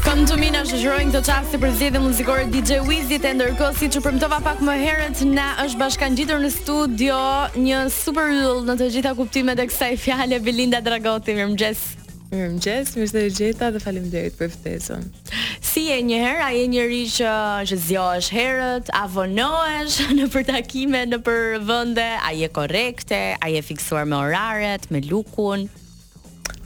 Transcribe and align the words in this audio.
Kam 0.00 0.22
të 0.24 0.36
minë 0.40 0.60
është 0.64 0.78
të 1.12 1.20
qasë 1.28 1.50
të 1.52 1.58
përzje 1.60 1.88
dhe 1.92 2.00
muzikore 2.00 2.44
DJ 2.50 2.78
Wizzy 2.88 3.18
të 3.20 3.34
ndërkohë 3.36 3.74
si 3.76 3.88
që 3.92 4.00
përmëtova 4.06 4.38
pak 4.46 4.60
më 4.64 4.74
herët 4.80 5.20
na 5.36 5.50
është 5.60 5.78
bashkan 5.82 6.16
gjitër 6.16 6.40
në 6.40 6.48
studio 6.54 7.16
një 7.60 7.80
super 7.92 8.30
rullë 8.32 8.64
në 8.70 8.76
të 8.80 8.88
gjitha 8.94 9.12
kuptime 9.18 9.54
dhe 9.58 9.66
kësaj 9.68 9.90
fjale 10.00 10.38
Belinda 10.46 10.80
Dragoti, 10.80 11.34
mirë 11.36 11.50
më 11.52 11.58
gjesë 11.64 11.98
Mirë 12.30 12.52
gjesë, 12.64 12.94
mirë 12.96 13.10
së 13.10 13.26
gjitha 13.42 13.68
dhe 13.74 13.82
falim 13.82 14.08
dhe 14.12 14.24
për 14.38 14.56
të 14.62 14.96
Si 15.70 15.84
e 15.92 16.00
një 16.02 16.22
herë, 16.24 16.46
a 16.46 16.50
e 16.56 16.64
një 16.72 16.86
që 17.18 17.34
që 17.68 17.80
zjo 17.84 18.06
është 18.20 18.38
herët, 18.38 18.88
a 18.96 19.04
vëno 19.14 19.50
është 19.82 20.08
në 20.16 20.30
përtakime 20.32 21.04
në 21.12 21.20
për 21.26 21.58
vënde, 21.68 22.08
a 22.24 22.32
e 22.32 22.48
korekte, 22.48 23.20
a 23.36 23.52
e 23.52 23.60
fiksuar 23.62 24.08
me 24.10 24.16
oraret, 24.24 24.88
me 24.90 25.02
lukun 25.10 25.68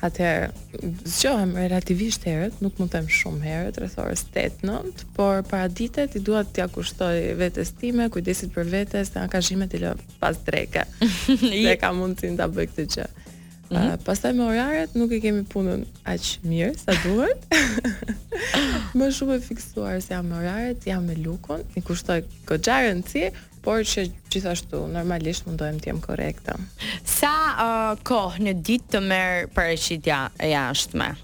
Atëherë, 0.04 0.50
zgjohem 1.08 1.52
relativisht 1.56 2.26
herët, 2.28 2.58
nuk 2.60 2.76
mund 2.80 2.92
të 2.92 2.98
them 2.98 3.06
shumë 3.18 3.46
herët, 3.48 3.78
rreth 3.80 3.94
orës 4.02 4.24
8-9, 4.36 5.04
por 5.16 5.40
para 5.48 5.70
i 6.16 6.20
dua 6.26 6.42
t'ia 6.48 6.66
kushtoj 6.74 7.14
vetes 7.40 7.72
time, 7.80 8.10
kujdesit 8.12 8.52
për 8.58 8.68
vetes, 8.76 9.14
angazhimet 9.24 9.72
të 9.72 9.80
lë 9.86 9.94
pas 10.20 10.36
dreka. 10.50 10.84
Dhe 11.46 11.76
ka 11.84 11.94
mundsinë 12.02 12.40
ta 12.42 12.50
bëj 12.58 12.70
këtë 12.72 12.86
gjë. 12.98 13.06
-hmm. 13.80 13.94
uh, 13.98 14.04
pastaj 14.04 14.32
me 14.38 14.44
oraret 14.46 14.94
nuk 14.98 15.12
e 15.12 15.18
kemi 15.22 15.42
punën 15.50 15.82
aq 16.06 16.30
mirë 16.46 16.72
sa 16.78 16.94
duhet. 17.04 17.48
më 18.98 19.08
shumë 19.16 19.38
e 19.40 19.42
fiksuar 19.48 19.98
se 20.04 20.14
jam 20.14 20.28
me 20.30 20.38
oraret, 20.42 20.84
jam 20.86 21.04
me 21.08 21.16
lukun, 21.18 21.64
i 21.78 21.82
kushtoj 21.82 22.22
goxha 22.48 22.80
si 23.08 23.28
por 23.64 23.80
që 23.80 24.06
gjithashtu 24.30 24.82
normalisht 24.92 25.46
mundohem 25.48 25.78
të 25.80 25.90
jem 25.92 26.00
korrekte. 26.04 26.56
Sa 27.08 27.32
uh, 27.50 27.92
kohë 28.04 28.44
në 28.46 28.56
ditë 28.68 28.92
të 28.96 29.00
merr 29.00 29.46
paraqitja 29.56 30.24
e 30.38 30.52
jashtme? 30.52 31.14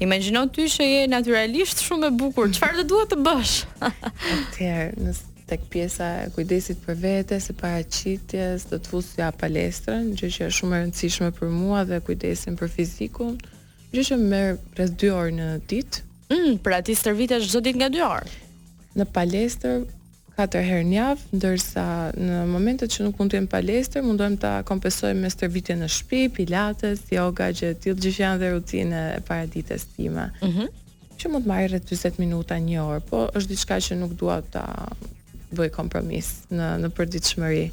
Imagjino 0.00 0.46
ty 0.54 0.68
që 0.70 0.84
je 0.86 1.06
naturalisht 1.10 1.82
shumë 1.82 2.08
e 2.08 2.14
bukur. 2.20 2.52
Çfarë 2.54 2.80
do 2.80 2.86
duhet 2.94 3.12
të 3.12 3.18
bësh? 3.26 3.56
Atëherë, 4.36 4.92
nëse 5.02 5.26
tek 5.48 5.60
pjesa 5.72 6.08
e 6.22 6.30
kujdesit 6.36 6.80
për 6.84 6.98
vete, 7.02 7.38
së 7.40 7.54
paraqitjes, 7.58 8.66
do 8.70 8.78
të 8.78 8.92
fusja 8.92 9.30
palestrën, 9.40 10.12
gjë 10.18 10.30
që 10.34 10.46
është 10.48 10.56
shumë 10.60 10.76
e 10.78 10.82
rëndësishme 10.84 11.30
për 11.38 11.52
mua 11.54 11.84
dhe 11.88 12.00
kujdesin 12.04 12.58
për 12.60 12.70
fizikun, 12.76 13.36
gjë 13.94 14.04
që 14.10 14.20
merr 14.28 14.56
rreth 14.76 14.96
2 15.02 15.10
orë 15.16 15.34
në 15.40 15.48
ditë. 15.70 16.02
Ëh, 16.28 16.34
mm, 16.36 16.58
pra 16.66 16.82
ti 16.84 16.94
stërvitesh 17.00 17.48
çdo 17.48 17.64
ditë 17.64 17.80
nga 17.82 17.88
2 17.96 18.08
orë. 18.12 18.36
Në 19.00 19.08
palestër 19.14 19.86
4 20.38 20.60
herë 20.68 20.86
në 20.88 20.96
javë, 20.98 21.24
ndërsa 21.38 21.84
në 22.16 22.42
momentet 22.52 22.92
që 22.94 23.06
nuk 23.08 23.16
mund 23.18 23.32
të 23.32 23.40
jem 23.40 23.46
palestër, 23.54 24.04
mundohem 24.06 24.36
ta 24.42 24.52
kompensoj 24.68 25.14
me 25.18 25.32
stërvitje 25.32 25.78
në 25.80 25.88
shtëpi, 25.96 26.34
pilates, 26.36 27.06
yoga, 27.14 27.48
gjë 27.56 27.72
të 27.74 27.80
tillë 27.86 28.04
që 28.04 28.12
janë 28.22 28.42
dhe 28.44 28.52
rutinë 28.54 29.00
e 29.16 29.24
paraditës 29.30 29.88
time. 29.96 30.28
Ëh. 30.40 30.44
Mm 30.60 30.84
Që 31.18 31.26
mund 31.32 31.48
të 31.48 31.50
marrë 31.50 31.66
rreth 31.72 31.88
40 31.90 32.20
minuta 32.22 32.54
në 32.62 32.76
orë, 32.78 33.00
po 33.08 33.24
është 33.34 33.50
diçka 33.50 33.78
që 33.82 33.96
nuk 33.98 34.12
dua 34.20 34.36
ta 34.54 34.62
bëj 35.56 35.70
kompromis 35.74 36.30
në 36.52 36.68
në 36.84 36.90
përditshmëri. 36.98 37.64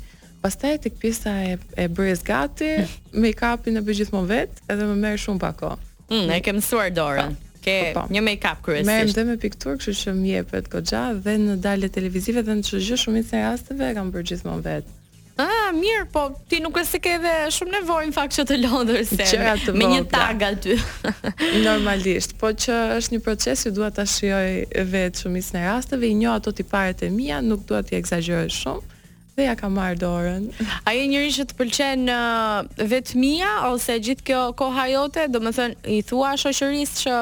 Pastaj 0.44 0.78
tek 0.84 0.98
pjesa 1.02 1.32
e 1.50 1.56
e 1.78 1.88
bërjes 1.90 2.24
gati, 2.28 2.72
make-upin 3.24 3.80
e 3.80 3.84
bëj 3.88 4.00
gjithmonë 4.04 4.30
vet, 4.32 4.60
edhe 4.70 4.88
më 4.92 4.98
merr 5.02 5.22
shumë 5.26 5.42
pak 5.44 5.60
kohë. 5.64 5.82
Mm, 6.14 6.32
e 6.38 6.44
ke 6.46 6.54
mësuar 6.60 6.92
dorën. 6.96 7.34
Po, 7.40 7.64
ke 7.66 7.78
po, 7.98 8.04
po. 8.04 8.14
një 8.14 8.22
make-up 8.30 8.60
kryesisht. 8.66 8.92
Merrem 8.92 9.14
dhe 9.18 9.24
me 9.32 9.40
piktur, 9.42 9.80
kështu 9.82 9.98
që 10.04 10.16
më 10.20 10.28
jepet 10.36 10.70
goxha 10.74 11.06
dhe 11.26 11.38
në 11.46 11.58
dalje 11.66 11.90
televizive 11.98 12.46
dhe 12.46 12.60
në 12.60 12.68
çdo 12.70 12.84
gjë 12.90 13.00
shumë 13.06 13.26
të 13.32 13.42
rasteve 13.46 13.90
e 13.92 13.96
kam 13.98 14.14
bërë 14.14 14.30
gjithmonë 14.32 14.68
vet. 14.70 14.94
Ah, 15.36 15.72
mirë, 15.76 16.06
po 16.16 16.22
ti 16.48 16.62
nuk 16.64 16.78
e 16.80 16.84
se 16.88 17.00
ke 17.04 17.18
dhe 17.20 17.32
shumë 17.52 17.74
nevojë 17.76 18.08
në 18.08 18.14
fakt 18.16 18.36
që 18.38 18.44
të 18.48 18.58
lodhur 18.62 19.02
se 19.04 19.26
me, 19.36 19.56
me 19.82 19.90
një 19.92 20.04
tag 20.14 20.46
aty. 20.48 20.78
Normalisht, 21.66 22.38
po 22.40 22.54
që 22.56 22.78
është 23.02 23.16
një 23.16 23.20
proces 23.26 23.66
që 23.66 23.72
dua 23.76 23.90
ta 23.98 24.06
shijoj 24.08 24.86
vetë 24.94 25.26
shumë 25.26 25.42
në 25.58 25.64
rasteve, 25.68 26.08
i 26.08 26.16
njoh 26.22 26.38
ato 26.40 26.54
tiparet 26.56 27.04
e 27.04 27.10
mia, 27.12 27.42
nuk 27.44 27.66
dua 27.68 27.82
t'i 27.84 28.00
egzagjeroj 28.00 28.48
shumë 28.62 28.94
dhe 29.36 29.50
ja 29.50 29.58
ka 29.60 29.68
marrë 29.68 29.98
dorën. 30.06 30.46
A 30.88 30.94
e 30.96 31.04
njëri 31.12 31.34
që 31.36 31.48
të 31.52 31.58
pëlqen 31.60 32.06
uh, 32.16 32.88
vetmia 32.88 33.52
ose 33.74 33.98
gjithë 34.08 34.24
kjo 34.32 34.46
koha 34.56 34.86
jote, 34.94 35.28
domethënë 35.36 35.84
i 35.98 36.00
thua 36.08 36.32
shoqërisë 36.40 36.98
që 37.04 37.20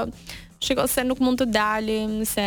shiko 0.64 0.86
se 0.88 1.08
nuk 1.10 1.18
mund 1.26 1.42
të 1.42 1.50
dalim, 1.58 2.20
se 2.30 2.46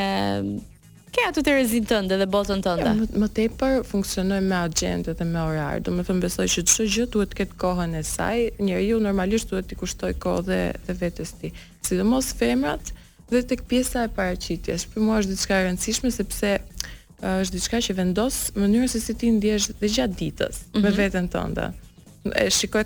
ke 1.17 1.25
ato 1.29 1.41
të 1.41 1.53
rezin 1.57 1.85
tënde 1.89 2.17
dhe 2.21 2.27
botën 2.29 2.61
tënde? 2.63 2.85
Ja, 2.85 2.93
më, 2.97 3.07
më 3.23 3.29
tepër 3.39 3.77
funksionoj 3.89 4.43
me 4.45 4.59
agendë 4.69 5.15
dhe 5.17 5.25
me 5.27 5.41
orarë. 5.49 5.81
Do 5.87 5.95
me 5.97 6.05
thëmë 6.05 6.25
besoj 6.27 6.45
që 6.53 6.65
që 6.69 6.87
gjë 6.93 7.07
duhet 7.15 7.35
këtë 7.39 7.57
kohën 7.63 7.95
e 7.97 8.03
saj, 8.05 8.43
njërë 8.61 8.83
ju 8.91 8.99
normalisht 9.07 9.51
duhet 9.55 9.71
t'i 9.71 9.79
kushtoj 9.81 10.13
kohë 10.21 10.45
dhe, 10.51 10.59
dhe 10.91 10.97
vetës 11.01 11.33
ti. 11.41 11.53
Si 11.89 11.97
dhe 11.97 12.05
mos 12.07 12.29
femrat 12.37 12.93
dhe 13.33 13.41
tek 13.49 13.65
pjesa 13.71 14.05
e 14.05 14.13
paraqitjes. 14.17 14.85
Për 14.93 15.03
mua 15.07 15.23
është 15.23 15.33
diçka 15.39 15.61
e 15.61 15.65
rëndësishme 15.71 16.13
sepse 16.15 16.53
është 17.27 17.57
diçka 17.57 17.81
që 17.87 17.97
vendos 17.97 18.43
mënyrën 18.61 18.93
se 18.93 19.01
si 19.01 19.17
ti 19.17 19.33
ndihesh 19.33 19.71
dhe 19.81 19.89
gjatë 19.89 20.19
ditës 20.21 20.57
mm 20.61 20.79
-hmm. 20.79 20.83
me 20.85 20.91
mhm. 20.91 21.01
veten 21.01 21.27
tënde. 21.33 21.65
E 22.45 22.51
shikoj 22.59 22.85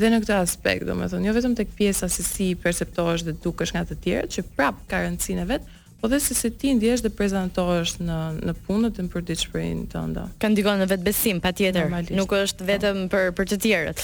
dhe 0.00 0.08
në 0.10 0.18
këtë 0.24 0.34
aspekt, 0.42 0.82
domethënë, 0.90 1.26
jo 1.26 1.32
vetëm 1.38 1.54
tek 1.56 1.68
pjesa 1.78 2.08
se 2.08 2.22
si 2.22 2.54
perceptohesh 2.62 3.22
dhe 3.26 3.32
dukesh 3.44 3.72
nga 3.74 3.82
të 3.88 3.94
tjerët, 4.02 4.30
që 4.34 4.40
prap 4.56 4.76
ka 4.90 4.96
rëndësinë 5.04 5.44
vet, 5.52 5.62
Po 6.02 6.08
dhe 6.10 6.18
se 6.20 6.34
se 6.34 6.50
ti 6.50 6.72
ndjesh 6.74 6.98
dhe 7.04 7.12
prezentohesh 7.14 7.92
në 8.02 8.16
në 8.42 8.52
punën 8.66 8.96
e 8.98 9.04
përditshprinë 9.12 9.84
tënde. 9.92 10.24
Ka 10.42 10.48
ndikon 10.50 10.80
në 10.82 10.88
vetbesim 10.90 11.38
patjetër. 11.44 11.92
Nuk 12.18 12.34
është 12.40 12.66
vetëm 12.72 12.98
no. 13.04 13.10
për 13.12 13.28
për 13.38 13.48
të 13.52 13.58
tjerët. 13.64 14.02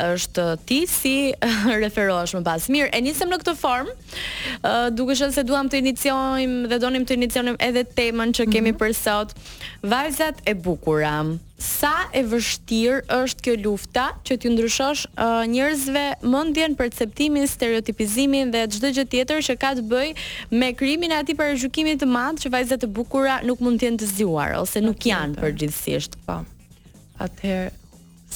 Është 0.00 0.46
ti 0.66 0.80
si 0.90 1.12
referohesh 1.84 2.34
më 2.34 2.42
pas. 2.50 2.66
Mirë, 2.74 2.90
e 2.98 3.02
nisem 3.06 3.30
në 3.30 3.38
këtë 3.44 3.54
formë, 3.62 3.94
uh, 3.94 4.88
duke 4.98 5.14
qenë 5.14 5.36
se 5.38 5.46
duam 5.46 5.70
të 5.70 5.84
iniciojmë 5.84 6.66
dhe 6.74 6.80
donim 6.82 7.06
të 7.06 7.20
iniciojmë 7.20 7.54
edhe 7.70 7.86
temën 7.94 8.34
që 8.40 8.48
kemi 8.50 8.74
mm 8.74 8.74
-hmm. 8.74 8.82
për 8.82 8.92
sot. 8.98 9.38
Vajzat 9.94 10.42
e 10.50 10.54
bukura 10.66 11.14
sa 11.56 12.06
e 12.12 12.20
vështirë 12.26 12.98
është 13.16 13.44
kjo 13.46 13.54
lufta 13.64 14.06
që 14.28 14.36
ti 14.42 14.50
ndryshosh 14.52 15.06
uh, 15.16 15.44
njerëzve 15.48 16.02
mendjen, 16.28 16.74
perceptimin, 16.76 17.46
stereotipizimin 17.48 18.50
dhe 18.52 18.66
çdo 18.76 18.90
gjë 18.96 19.06
tjetër 19.14 19.40
që 19.48 19.56
ka 19.62 19.70
të 19.78 19.86
bëjë 19.88 20.52
me 20.60 20.70
krimin 20.76 21.14
e 21.16 21.20
atij 21.22 21.38
parajykimit 21.40 22.02
të 22.02 22.10
madh 22.12 22.42
që 22.44 22.52
vajzat 22.52 22.84
e 22.84 22.90
bukura 22.98 23.38
nuk 23.48 23.64
mund 23.64 23.80
të 23.80 23.88
jenë 23.88 24.02
të 24.02 24.10
zjuar 24.16 24.54
ose 24.60 24.84
nuk 24.84 25.08
janë 25.08 25.38
përgjithsisht. 25.40 26.18
Po. 26.28 26.42
Atëherë 27.24 27.72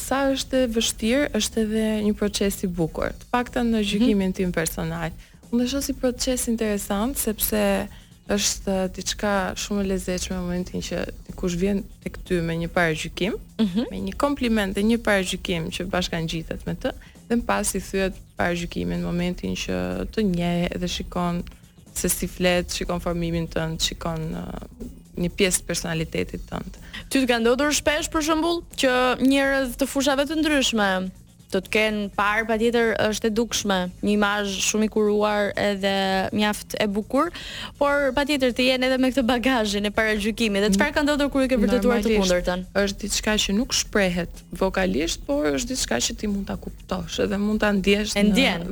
sa 0.00 0.22
është 0.32 0.64
e 0.64 0.70
vështirë, 0.78 1.28
është 1.36 1.64
edhe 1.66 1.84
një 2.06 2.14
proces 2.16 2.56
i 2.64 2.70
bukur. 2.72 3.12
Të 3.20 3.28
paktën 3.34 3.68
në 3.74 3.82
gjykimin 3.84 4.30
mm 4.30 4.30
-hmm. 4.30 4.38
tim 4.44 4.52
personal. 4.52 5.10
Unë 5.52 5.64
e 5.64 5.68
shoh 5.68 5.84
si 5.84 5.92
proces 5.92 6.48
interesant 6.48 7.18
sepse 7.18 7.88
është 8.34 8.74
diçka 8.94 9.30
shumë 9.58 9.82
e 9.84 9.88
lezetshme 9.92 10.36
në 10.36 10.40
momentin 10.44 10.84
që 10.86 11.00
kush 11.38 11.56
vjen 11.58 11.80
tek 12.04 12.18
ty 12.28 12.38
me 12.44 12.54
një 12.62 12.68
parajgjykim, 12.74 13.34
mm 13.36 13.66
-hmm. 13.66 13.90
me 13.90 14.00
një 14.08 14.14
kompliment 14.22 14.74
dhe 14.76 14.82
një 14.86 14.98
gjykim 15.30 15.68
që 15.74 15.88
bashkan 15.90 16.26
gjithet 16.30 16.62
me 16.66 16.74
të, 16.78 16.92
dhe 17.28 17.34
në 17.40 17.46
pas 17.48 17.74
i 17.74 17.80
thyet 17.82 18.14
parajgjykimin 18.38 19.00
në 19.02 19.06
momentin 19.10 19.54
që 19.64 19.80
të 20.14 20.20
njehe 20.36 20.68
dhe 20.78 20.88
shikon 20.88 21.42
se 21.94 22.08
si 22.08 22.26
flet, 22.26 22.70
shikon 22.72 23.00
formimin 23.00 23.48
tënd, 23.48 23.82
shikon 23.82 24.20
uh, 24.34 24.62
një 25.18 25.28
pjesë 25.36 25.60
të 25.60 25.66
personalitetit 25.66 26.42
tënd. 26.50 26.78
Ty 27.10 27.16
të 27.20 27.26
ka 27.26 27.38
ndodhur 27.38 27.72
shpesh 27.74 28.08
për 28.12 28.22
shembull 28.22 28.62
që 28.80 28.90
njerëz 29.26 29.74
të 29.76 29.86
fushave 29.92 30.22
të 30.26 30.38
ndryshme 30.38 30.90
të 31.52 31.60
të 31.64 31.70
kenë 31.74 32.02
parë 32.16 32.44
pa 32.48 32.56
tjetër 32.60 32.90
është 33.08 33.26
e 33.26 33.32
dukshme, 33.36 33.78
një 34.04 34.12
imazh 34.14 34.50
shumë 34.68 34.86
i 34.86 34.90
kuruar 34.94 35.48
edhe 35.58 35.94
mjaft 36.36 36.76
e 36.80 36.86
bukur, 36.94 37.30
por 37.80 38.10
pa 38.16 38.24
tjetër 38.28 38.54
të 38.54 38.66
jenë 38.70 38.86
edhe 38.90 38.98
me 39.02 39.10
këtë 39.10 39.24
bagajin 39.30 39.88
e 39.88 39.92
para 39.96 40.14
gjykimi, 40.16 40.60
Dhe 40.62 40.70
çfarë 40.76 40.94
ka 40.94 41.02
ndodhur 41.02 41.30
kur 41.32 41.46
i 41.46 41.48
ke 41.50 41.58
vërtetuar 41.62 42.02
të 42.04 42.14
kundërtën? 42.18 42.64
Është 42.82 43.02
diçka 43.06 43.34
që 43.46 43.54
nuk 43.56 43.72
shprehet 43.74 44.42
vokalisht, 44.60 45.24
por 45.26 45.48
është 45.54 45.72
diçka 45.74 45.98
që 46.06 46.16
ti 46.20 46.28
mund 46.30 46.46
ta 46.50 46.56
kuptosh 46.60 47.20
edhe 47.26 47.38
mund 47.40 47.60
ta 47.64 47.72
ndjesh. 47.74 48.12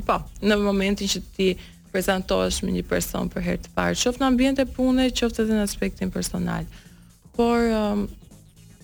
Po, 0.07 0.21
në 0.45 0.61
momentin 0.63 1.09
që 1.11 1.23
ti 1.35 1.49
prezantohesh 1.91 2.61
me 2.63 2.75
një 2.77 2.85
person 2.87 3.31
për 3.33 3.47
herë 3.49 3.63
të 3.67 3.73
parë, 3.75 3.99
qoftë 4.03 4.21
në 4.23 4.29
ambient 4.31 4.61
pune, 4.69 4.75
punës, 4.79 5.17
qoftë 5.19 5.47
edhe 5.49 5.59
në 5.59 5.65
aspektin 5.67 6.13
personal. 6.15 6.69
Por 7.39 7.73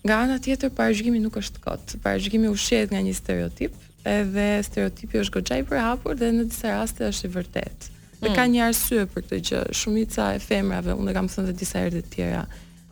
nga 0.08 0.14
ana 0.24 0.40
tjetër 0.40 0.70
parashikimi 0.70 1.20
nuk 1.20 1.36
është 1.38 1.60
kot. 1.60 1.96
Parashikimi 2.04 2.48
ushqehet 2.48 2.92
nga 2.92 3.00
një 3.02 3.14
stereotip, 3.14 3.74
edhe 4.06 4.64
stereotipi 4.64 5.20
është 5.20 5.34
goxha 5.36 5.58
i 5.58 5.64
përhapur 5.64 6.14
dhe 6.20 6.26
në 6.32 6.44
disa 6.50 6.68
raste 6.68 7.02
është 7.10 7.26
i 7.28 7.32
vërtetë. 7.36 7.84
Mm. 7.88 8.20
Dhe 8.22 8.30
ka 8.36 8.44
mm. 8.46 8.52
një 8.54 8.62
arsye 8.68 9.06
për 9.06 9.22
këtë 9.24 9.40
gjë. 9.48 9.62
Shumica 9.80 10.24
e 10.36 10.40
femrave, 10.40 10.92
unë 10.94 11.14
kam 11.14 11.28
thënë 11.28 11.52
disa 11.62 11.78
herë 11.80 12.02
të 12.02 12.04
tjera, 12.16 12.44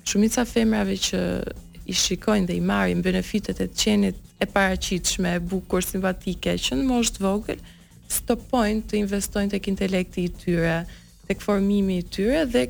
shumica 0.10 0.46
femrave 0.46 0.96
që 1.08 1.20
i 1.86 1.94
shikojnë 1.94 2.48
dhe 2.48 2.54
i 2.56 2.62
marrin 2.72 3.02
benefitet 3.02 3.58
e 3.62 3.68
të 3.68 3.76
qenit 3.84 4.18
e 4.40 4.46
paraqitshme, 4.46 5.30
e 5.34 5.40
bukur, 5.40 5.84
simpatike 5.84 6.56
që 6.66 6.80
në 6.80 6.86
moshë 6.90 7.16
të 7.18 7.24
vogël 7.26 7.62
stopojnë 8.16 8.84
të 8.90 9.00
investojnë 9.06 9.54
tek 9.56 9.70
intelekti 9.72 10.26
i 10.28 10.32
tyre, 10.44 10.80
tek 11.28 11.42
formimi 11.42 12.02
i 12.02 12.04
tyre 12.14 12.44
dhe 12.52 12.66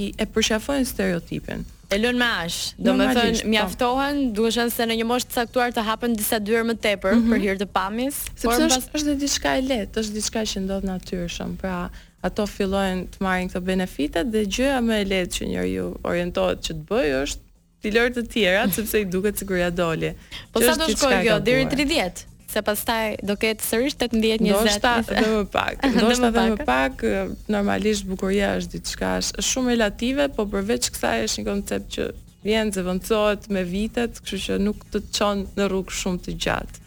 i 0.00 0.08
e 0.18 0.26
përshafojnë 0.34 0.88
stereotipin. 0.88 1.62
E 1.94 1.98
lën 2.00 2.16
me 2.18 2.26
ash. 2.26 2.72
thonë 2.80 3.06
po. 3.14 3.48
mjaftohen, 3.52 4.18
duhesh 4.34 4.58
se 4.74 4.86
në 4.88 4.94
një 5.02 5.06
moshë 5.06 5.28
të 5.28 5.34
caktuar 5.40 5.74
të 5.76 5.84
hapen 5.86 6.14
disa 6.18 6.40
dyer 6.40 6.64
më 6.64 6.74
tepër 6.82 7.14
mm 7.14 7.20
-hmm. 7.20 7.30
për 7.30 7.38
hir 7.44 7.56
të 7.60 7.66
pamjes, 7.66 8.16
por 8.42 8.54
është, 8.54 8.82
pas... 8.92 9.02
është 9.02 9.14
diçka 9.20 9.50
e 9.58 9.62
lehtë, 9.70 9.94
është 10.00 10.12
diçka 10.18 10.40
që 10.50 10.56
ndodh 10.64 10.86
natyrshëm. 10.90 11.56
Pra, 11.60 11.90
ato 12.24 12.46
fillojnë 12.46 13.04
të 13.12 13.16
marrin 13.20 13.48
këto 13.48 13.60
benefitet 13.60 14.26
dhe 14.32 14.42
gjëja 14.56 14.80
më 14.88 14.94
e 14.98 15.04
lehtë 15.12 15.34
që 15.36 15.44
njeriu 15.52 15.86
orientohet 16.08 16.58
që 16.66 16.72
të 16.76 16.82
bëjë 16.90 17.16
është 17.24 17.40
ti 17.84 17.92
lër 17.92 18.14
të 18.16 18.22
tjera 18.32 18.62
sepse 18.72 19.02
i 19.04 19.08
duket 19.12 19.40
sikur 19.42 19.60
ja 19.60 19.70
doli. 19.70 20.14
Po 20.52 20.62
sa 20.64 20.72
do 20.80 20.88
shkojë 20.94 21.22
kjo 21.28 21.40
deri 21.46 21.66
30? 21.70 22.30
se 22.54 22.60
pastaj 22.62 23.16
do 23.26 23.34
ketë 23.34 23.64
sërish 23.66 23.96
18 23.98 24.20
20. 24.38 24.44
Do 24.46 24.58
të 24.62 24.90
ishte 24.94 25.22
më 25.26 25.38
pak. 25.50 25.80
Do 25.96 26.04
të 26.04 26.12
ishte 26.14 26.28
dhe 26.36 26.44
më 26.52 26.66
pak. 26.68 27.00
Normalisht 27.56 28.04
bukuria 28.06 28.52
është 28.60 28.76
diçka 28.76 29.08
është 29.24 29.42
shumë 29.48 29.72
relative, 29.72 30.28
por 30.36 30.46
përveç 30.52 30.86
kësaj 30.94 31.24
është 31.26 31.42
një 31.42 31.46
koncept 31.48 31.88
që 31.96 32.06
vjen 32.46 32.70
zëvendësohet 32.76 33.48
me 33.56 33.64
vitet, 33.66 34.22
kështu 34.22 34.40
që 34.44 34.60
nuk 34.68 34.86
të 34.94 35.02
çon 35.18 35.42
në 35.58 35.66
rrugë 35.72 35.96
shumë 35.98 36.22
të 36.28 36.36
gjatë. 36.44 36.84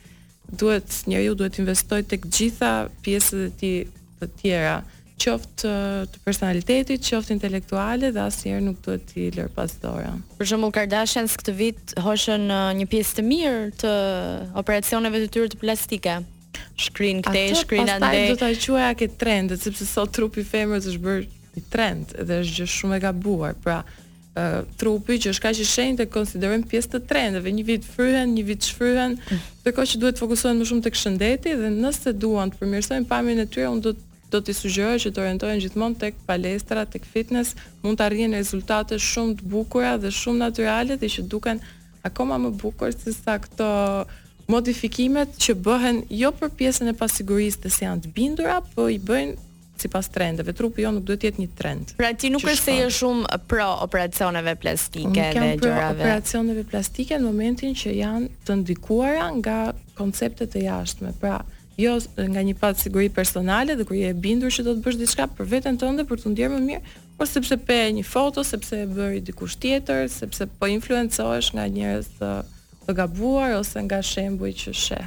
Duhet 0.62 1.02
njeriu 1.12 1.36
duhet 1.42 1.58
të 1.60 1.66
investojë 1.66 2.08
tek 2.14 2.30
gjitha 2.32 2.72
pjesët 3.04 3.42
e 3.42 3.50
tij 3.60 3.76
të 4.22 4.32
tjera 4.40 4.78
qoftë 5.18 5.70
të 6.14 6.20
personalitetit, 6.26 7.04
qoftë 7.08 7.36
intelektuale 7.36 8.12
dhe 8.14 8.22
asnjëherë 8.24 8.64
nuk 8.68 8.80
duhet 8.86 9.06
t'i 9.12 9.28
lër 9.34 9.50
pas 9.56 9.74
dora. 9.82 10.14
Për 10.38 10.50
shembull 10.54 10.74
Kardashians 10.76 11.36
këtë 11.42 11.56
vit 11.60 11.94
hoshën 12.06 12.46
një 12.78 12.88
pjesë 12.92 13.18
të 13.20 13.26
mirë 13.28 13.70
të 13.84 13.94
operacioneve 14.62 15.24
të 15.26 15.32
tyre 15.34 15.52
të 15.56 15.62
plastike. 15.64 16.18
Shkrin 16.78 17.24
këtë, 17.26 17.62
shkrin 17.64 17.90
Atë 17.90 18.00
Pastaj 18.02 18.26
do 18.30 18.42
ta 18.42 18.52
quaja 18.66 18.98
këtë 18.98 19.20
trend, 19.24 19.58
sepse 19.62 19.88
sot 19.90 20.14
trupi 20.16 20.44
i 20.44 20.48
femrës 20.48 20.88
është 20.92 21.04
bërë 21.06 21.24
i 21.58 21.64
trend 21.74 22.14
dhe 22.18 22.40
është 22.44 22.60
gjë 22.62 22.72
shumë 22.80 23.00
e 23.00 23.08
gabuar. 23.08 23.58
Pra, 23.66 23.82
Uh, 24.38 24.62
trupi 24.78 25.16
që 25.18 25.32
është 25.34 25.42
kaq 25.42 25.60
i 25.64 25.64
shenjtë 25.66 26.06
konsiderojmë 26.14 26.68
pjesë 26.70 26.92
të 26.92 27.00
trendeve, 27.10 27.50
një 27.58 27.64
vit 27.66 27.86
fryhen, 27.90 28.36
një 28.36 28.44
vit 28.46 28.68
shfryhen, 28.70 29.16
mm. 29.18 29.40
dhe 29.66 29.74
që 29.90 29.98
duhet 29.98 30.20
të 30.20 30.22
fokusohen 30.22 30.60
më 30.62 30.68
shumë 30.70 30.86
tek 30.86 31.00
shëndeti 31.00 31.56
dhe 31.58 31.72
nëse 31.74 32.14
duan 32.22 32.54
të 32.54 32.60
përmirësojnë 32.60 33.08
pamjen 33.10 33.42
e 33.42 33.48
tyre, 33.50 33.72
unë 33.74 33.82
do 33.88 33.96
të 33.98 34.07
do 34.32 34.42
t'i 34.44 34.54
sugjeroj 34.54 35.00
që 35.06 35.12
të 35.16 35.22
orientohen 35.24 35.62
gjithmonë 35.64 35.98
tek 36.02 36.18
palestra, 36.28 36.86
tek 36.86 37.06
fitness, 37.08 37.54
mund 37.84 38.00
të 38.00 38.08
arrijnë 38.10 38.40
rezultate 38.40 39.00
shumë 39.00 39.40
të 39.40 39.48
bukura 39.54 39.96
dhe 40.02 40.12
shumë 40.12 40.42
natyrale 40.46 40.98
dhe 41.00 41.10
që 41.14 41.26
duken 41.32 41.62
akoma 42.08 42.40
më 42.44 42.52
bukur 42.62 42.92
se 42.94 43.14
sa 43.16 43.38
këto 43.44 43.68
modifikimet 44.52 45.36
që 45.44 45.58
bëhen 45.64 46.04
jo 46.22 46.30
për 46.40 46.54
pjesën 46.60 46.92
e 46.94 47.00
pasigurisë 47.00 47.64
të 47.66 47.72
se 47.78 47.86
janë 47.88 48.06
të 48.06 48.14
bindura, 48.16 48.62
po 48.76 48.88
i 48.94 49.00
bëjnë 49.00 49.44
si 49.78 49.92
pas 49.94 50.08
trendeve, 50.10 50.56
trupi 50.58 50.82
jo 50.82 50.90
nuk 50.96 51.04
duhet 51.06 51.28
jetë 51.28 51.42
një 51.44 51.50
trend. 51.58 51.92
Pra 52.00 52.10
ti 52.18 52.32
nuk 52.34 52.42
është 52.50 52.64
se 52.64 52.78
je 52.80 52.86
shumë 53.00 53.36
pro 53.48 53.68
operacioneve 53.86 54.56
plastike 54.58 55.12
dhe 55.14 55.28
gjërave. 55.36 55.60
Nuk 55.60 55.66
jam 55.66 55.68
pro 55.68 55.92
operacioneve 55.92 56.64
plastike 56.72 57.20
në 57.20 57.28
momentin 57.28 57.76
që 57.78 57.94
janë 58.00 58.32
të 58.48 58.56
ndikuara 58.64 59.28
nga 59.38 59.60
konceptet 60.00 60.56
e 60.58 60.64
jashtme. 60.66 61.12
Pra, 61.22 61.44
jo 61.78 61.92
nga 62.18 62.42
një 62.42 62.56
pat 62.58 62.80
siguri 62.82 63.10
personale 63.14 63.76
dhe 63.78 63.86
kur 63.86 63.96
je 64.00 64.14
bindur 64.18 64.50
që 64.54 64.64
do 64.66 64.72
të 64.76 64.84
bësh 64.86 64.98
diçka 64.98 65.28
për 65.38 65.50
veten 65.52 65.76
tënde 65.78 66.08
për 66.10 66.24
të 66.24 66.32
ndjerë 66.32 66.54
më 66.54 66.62
mirë, 66.70 66.96
por 67.20 67.30
sepse 67.30 67.58
pe 67.68 67.78
një 67.94 68.04
foto, 68.06 68.44
sepse 68.46 68.80
e 68.84 68.88
bëri 68.90 69.22
dikush 69.26 69.58
tjetër, 69.62 70.08
sepse 70.10 70.48
po 70.58 70.70
influencohesh 70.74 71.52
nga 71.56 71.68
njerëz 71.76 72.10
të, 72.18 72.32
të 72.88 72.98
gabuar 72.98 73.60
ose 73.60 73.84
nga 73.86 74.00
shembuj 74.02 74.54
që 74.64 74.74
sheh. 74.74 75.06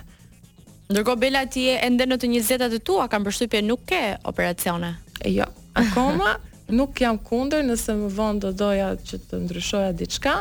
Ndërkohë 0.91 1.21
Bela 1.23 1.43
ti 1.47 1.67
e 1.71 1.77
ende 1.87 2.07
në 2.11 2.17
të 2.21 2.31
20-të 2.37 2.69
të 2.75 2.81
tua 2.87 3.09
kam 3.11 3.27
përshtypje 3.27 3.61
nuk 3.67 3.83
ke 3.91 4.01
operacione. 4.31 4.95
E 5.27 5.35
jo, 5.37 5.47
akoma 5.79 6.37
nuk 6.79 6.99
jam 7.03 7.19
kundër 7.27 7.67
nëse 7.67 7.95
më 7.99 8.13
vonë 8.15 8.43
do 8.47 8.51
doja 8.63 8.93
që 8.99 9.21
të 9.27 9.43
ndryshoja 9.45 9.93
diçka, 9.95 10.41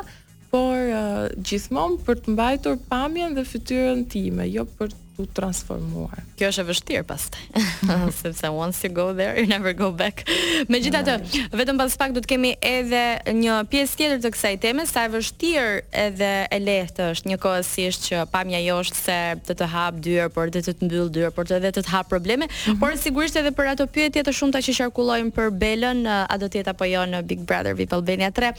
por 0.49 0.73
uh, 0.73 1.27
gjithmonë 1.45 1.99
për 2.05 2.23
të 2.25 2.33
mbajtur 2.33 2.79
pamjen 2.89 3.35
dhe 3.37 3.43
fytyrën 3.45 4.05
time, 4.09 4.45
jo 4.49 4.63
për 4.77 4.93
u 5.19 5.25
transformuar. 5.35 6.21
Kjo 6.39 6.49
është 6.51 6.63
e 6.63 6.67
vështirë 6.69 7.05
pastaj, 7.07 7.65
sepse 8.21 8.49
once 8.51 8.85
you 8.87 8.91
go 8.95 9.09
there 9.17 9.35
you 9.39 9.47
never 9.49 9.73
go 9.75 9.89
back. 9.91 10.23
Megjithatë, 10.71 11.17
vetëm 11.59 11.79
pas 11.81 11.97
pak 11.99 12.13
do 12.15 12.23
të 12.23 12.31
kemi 12.33 12.53
edhe 12.65 13.01
një 13.35 13.57
pjesë 13.71 13.99
tjetër 13.99 14.21
të 14.23 14.31
kësaj 14.35 14.53
teme, 14.63 14.85
sa 14.87 15.03
e 15.07 15.11
vështirë 15.11 15.73
edhe 16.05 16.31
e 16.55 16.59
lehtë 16.63 17.09
është 17.15 17.27
një 17.29 17.35
njëkohësisht 17.35 18.07
që 18.09 18.23
pamja 18.31 18.61
josh 18.63 18.93
se 18.95 19.17
të 19.49 19.57
të 19.59 19.69
hap 19.73 19.99
dyer, 20.05 20.31
por 20.33 20.51
dhe 20.53 20.63
të 20.65 20.75
të 20.79 20.87
mbyll 20.89 21.11
dyer, 21.19 21.33
por 21.35 21.49
të 21.49 21.57
edhe 21.59 21.73
të 21.75 21.83
të 21.85 21.93
hap 21.95 22.09
probleme, 22.13 22.47
mm 22.47 22.51
-hmm. 22.55 22.79
por 22.79 22.97
sigurisht 23.03 23.35
edhe 23.41 23.51
për 23.51 23.65
ato 23.73 23.87
pyetje 23.87 24.23
të 24.23 24.33
shumta 24.33 24.63
që 24.65 24.73
qarkullojnë 24.79 25.31
për 25.35 25.47
Belën, 25.59 25.99
a 26.29 26.37
do 26.37 26.45
të 26.47 26.61
jetë 26.63 26.69
apo 26.75 26.85
jo 26.85 27.01
në 27.11 27.21
Big 27.27 27.41
Brother 27.49 27.73
VIP 27.75 27.93
Albania 27.93 28.31
3. 28.31 28.53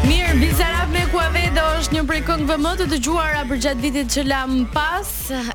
Mirë, 0.07 0.37
Bizarap 0.41 0.91
me 0.93 1.01
ku 1.11 1.21
do 1.55 1.65
është 1.79 1.95
një 1.95 2.03
prej 2.09 2.21
këngëve 2.27 2.57
më 2.65 2.73
të 2.81 2.85
dëgjuara 2.93 3.43
për 3.49 3.61
gjatë 3.65 3.81
vitit 3.83 4.09
që 4.15 4.25
la 4.29 4.41
më 4.51 4.65
pas. 4.75 5.09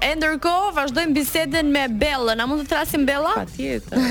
E 0.09 0.13
ndërkohë 0.19 0.73
vazhdojmë 0.79 1.15
bisedën 1.19 1.71
me 1.75 1.87
Bellën. 2.01 2.41
A 2.41 2.47
mund 2.51 2.65
të 2.65 2.71
thrasim 2.73 3.07
Bella? 3.09 3.37
Patjetër. 3.37 4.03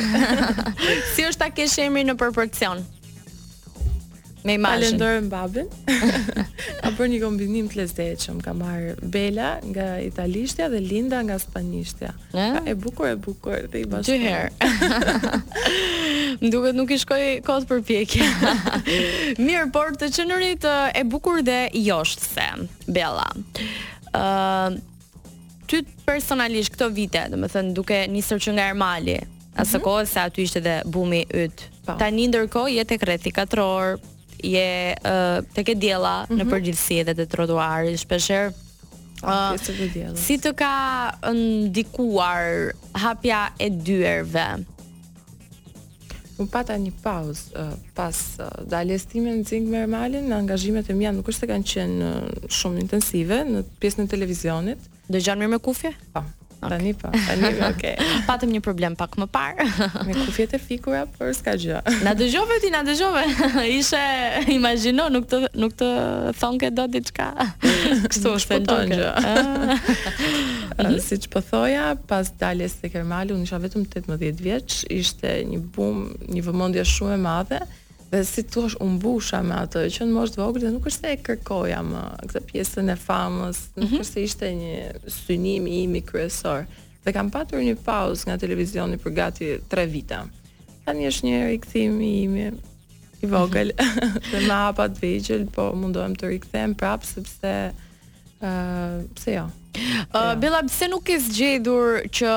si 1.16 1.28
është 1.28 1.42
ta 1.46 1.50
kesh 1.58 1.80
emrin 1.86 2.10
në 2.12 2.16
proporcion? 2.22 2.86
Me 4.44 4.54
imazhin. 4.54 4.80
Falenderoj 4.82 5.28
babën. 5.28 5.68
Ka 6.82 6.92
bërë 6.96 7.08
një 7.14 7.20
kombinim 7.24 7.68
të 7.72 7.80
lezetshëm. 7.82 8.38
Ka 8.44 8.54
marr 8.56 8.96
Bela 9.12 9.56
nga 9.68 9.88
italishtja 10.04 10.70
dhe 10.72 10.80
Linda 10.84 11.20
nga 11.28 11.36
spanishtja. 11.42 12.14
Ka 12.32 12.62
e 12.68 12.76
bukur 12.80 13.10
e 13.12 13.18
bukur 13.20 13.66
dhe 13.74 13.82
i 13.84 13.88
bashkë. 13.90 14.14
Dy 14.14 14.20
herë. 14.26 15.40
Duket 16.54 16.78
nuk 16.78 16.94
i 16.96 17.00
shkoi 17.02 17.42
kot 17.44 17.68
për 17.68 17.82
pjekje. 17.90 18.28
Mirë, 19.44 19.66
por 19.76 19.92
të 20.00 20.08
qenurit 20.16 20.68
e 20.96 21.04
bukur 21.10 21.42
dhe 21.44 21.60
joshse. 21.82 22.46
Bella. 22.88 23.26
Ë 24.16 24.22
uh, 24.24 24.78
ty 25.70 25.84
personalisht 26.08 26.74
këto 26.78 26.88
vite, 26.96 27.26
domethënë 27.34 27.74
duke 27.78 28.00
nisur 28.10 28.40
që 28.42 28.56
nga 28.56 28.64
Ermali, 28.72 29.20
asaj 29.54 29.60
mm 29.76 29.84
-hmm. 29.84 29.84
kohë 29.86 30.06
se 30.14 30.20
aty 30.20 30.42
ishte 30.48 30.62
dhe 30.64 30.80
bumi 30.86 31.26
yt. 31.44 31.64
Po. 31.86 31.98
Tani 32.00 32.26
ndërkohë 32.28 32.78
jetë 32.78 32.88
tek 33.06 33.26
i 33.28 33.32
katror, 33.32 34.00
je 34.42 34.96
uh, 35.06 35.38
tek 35.54 35.68
e 35.70 35.74
diella 35.78 36.20
mm 36.22 36.26
-hmm. 36.36 36.40
në 36.40 36.44
mhm. 36.46 36.52
përgjithësi 36.54 37.00
edhe 37.00 37.14
te 37.16 37.26
trotuari 37.28 37.98
shpesh 37.98 38.30
herë 38.32 38.52
uh, 39.24 40.16
si 40.16 40.38
të 40.38 40.54
ka 40.56 40.74
ndikuar 41.34 42.72
hapja 42.94 43.52
e 43.60 43.70
dyerve 43.70 44.66
unë 46.40 46.50
pata 46.52 46.74
një 46.78 46.92
pauzë 47.04 47.46
uh, 47.60 47.74
pas 47.94 48.18
uh, 48.40 48.48
daljes 48.70 49.06
time 49.06 49.30
në 49.32 49.48
Zing 49.50 49.68
Mermalin, 49.68 50.28
në 50.30 50.36
angazhimet 50.38 50.90
e 50.90 50.94
mia 50.94 51.12
nuk 51.12 51.28
është 51.28 51.40
se 51.40 51.48
kanë 51.48 51.66
qenë 51.74 52.00
uh, 52.02 52.48
shumë 52.50 52.80
intensive 52.80 53.44
në 53.44 53.64
pjesën 53.82 54.06
e 54.06 54.08
televizionit. 54.08 54.78
Dëgjon 55.10 55.38
mirë 55.38 55.50
me 55.50 55.58
kufje? 55.60 55.92
Po. 56.14 56.24
Okay. 56.62 56.70
Tani 56.78 56.94
po, 56.94 57.08
tani 57.08 57.44
Okay. 57.72 57.96
Patëm 58.28 58.52
një 58.52 58.60
problem 58.64 58.96
pak 59.00 59.16
më 59.16 59.28
parë 59.32 59.66
me 60.08 60.16
kufjet 60.18 60.58
e 60.58 60.60
fikura, 60.60 61.06
por 61.16 61.32
s'ka 61.36 61.56
gjë. 61.56 61.80
Na 62.06 62.12
dëgjove 62.18 62.58
ti, 62.60 62.72
na 62.74 62.82
dëgjove. 62.84 63.24
Ishe 63.80 64.02
imagjino 64.56 65.08
nuk 65.14 65.28
të 65.32 65.40
nuk 65.56 65.76
të 65.80 65.90
thonke 66.40 66.72
dot 66.76 66.92
diçka. 66.92 67.30
Mm, 67.64 68.04
Kështu 68.12 68.34
është 68.36 68.60
ajo 68.60 68.80
gjë. 68.92 69.12
Ëh. 69.16 69.44
Mhm. 69.70 70.88
Uh, 70.90 70.96
siç 71.04 71.30
po 71.32 71.40
thoja, 71.44 71.94
pas 72.10 72.28
daljes 72.42 72.76
te 72.82 72.92
Kermali, 72.92 73.36
unë 73.36 73.48
isha 73.48 73.60
vetëm 73.62 73.88
18 73.88 74.44
vjeç, 74.44 74.82
ishte 74.92 75.38
një 75.48 75.62
bum, 75.76 76.10
një 76.28 76.44
vëmendje 76.50 76.86
shumë 76.98 77.16
e 77.16 77.22
madhe. 77.28 77.64
Dhe 78.10 78.24
si 78.26 78.42
të 78.42 78.62
është 78.70 78.80
umbusha 78.82 79.40
me 79.46 79.54
atë, 79.64 79.84
që 79.94 80.06
në 80.08 80.16
moshtë 80.16 80.42
vogrë 80.42 80.64
dhe 80.66 80.72
nuk 80.74 80.88
është 80.90 81.12
e 81.12 81.18
kërkoja 81.28 81.82
më 81.86 82.00
këtë 82.32 82.42
pjesën 82.52 82.90
e 82.90 82.96
famës, 82.98 83.60
nuk 83.76 83.84
mm 83.84 83.96
-hmm. 83.96 84.06
është 84.06 84.18
e 84.18 84.24
ishte 84.30 84.50
një 84.62 84.78
synim 85.20 85.68
i 85.70 85.84
imi 85.84 86.02
kryesor. 86.02 86.64
Dhe 87.06 87.14
kam 87.14 87.30
patur 87.36 87.62
një 87.62 87.76
pauzë 87.86 88.26
nga 88.30 88.38
televizioni 88.42 88.98
për 88.98 89.14
gati 89.20 89.50
tre 89.70 89.86
vita. 89.94 90.24
Ta 90.86 90.94
një 90.98 91.08
është 91.12 91.28
një 91.28 91.38
rikëthimi 91.52 92.10
imi 92.26 92.48
i 93.22 93.26
vogël 93.36 93.72
mm 93.76 93.78
-hmm. 93.78 94.22
dhe 94.32 94.42
ma 94.48 94.54
hapa 94.66 94.90
të 94.90 95.46
po 95.56 95.70
mundohem 95.82 96.16
të 96.18 96.26
rikëthem 96.34 96.76
prapë 96.82 97.06
sepse 97.14 97.54
pse 99.14 99.32
jo? 99.32 99.50
Uh, 100.16 100.36
Bella, 100.38 100.60
pse 100.66 100.88
nuk 100.90 101.08
e 101.12 101.20
zgjedhur 101.22 102.00
që, 102.12 102.30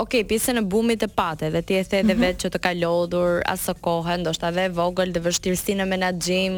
ok, 0.00 0.16
pjesën 0.30 0.58
e 0.58 0.64
bumit 0.66 1.02
e 1.04 1.08
patë, 1.10 1.50
dhe 1.52 1.60
ti 1.62 1.76
e 1.76 1.82
the 1.84 2.00
edhe 2.02 2.14
mhm. 2.14 2.22
vetë 2.22 2.42
që 2.44 2.48
të 2.54 2.58
ka 2.64 2.72
lodhur 2.78 3.42
asë 3.50 3.74
kohë, 3.84 4.16
ndoshta 4.22 4.52
dhe 4.56 4.68
vogël 4.72 5.12
dhe 5.12 5.20
vështirësi 5.24 5.74
në 5.78 5.86
menaxhim. 5.90 6.56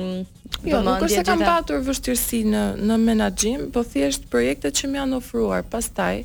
Jo, 0.66 0.83
nuk 0.87 1.02
është 1.06 1.18
se 1.21 1.25
kam 1.26 1.40
patur 1.42 1.83
vështirësi 1.87 2.42
në 2.52 2.64
në 2.87 3.00
menaxhim, 3.02 3.66
po 3.75 3.83
thjesht 3.85 4.28
projektet 4.33 4.76
që 4.78 4.88
më 4.95 5.00
janë 5.04 5.21
ofruar. 5.23 5.64
Pastaj, 5.76 6.25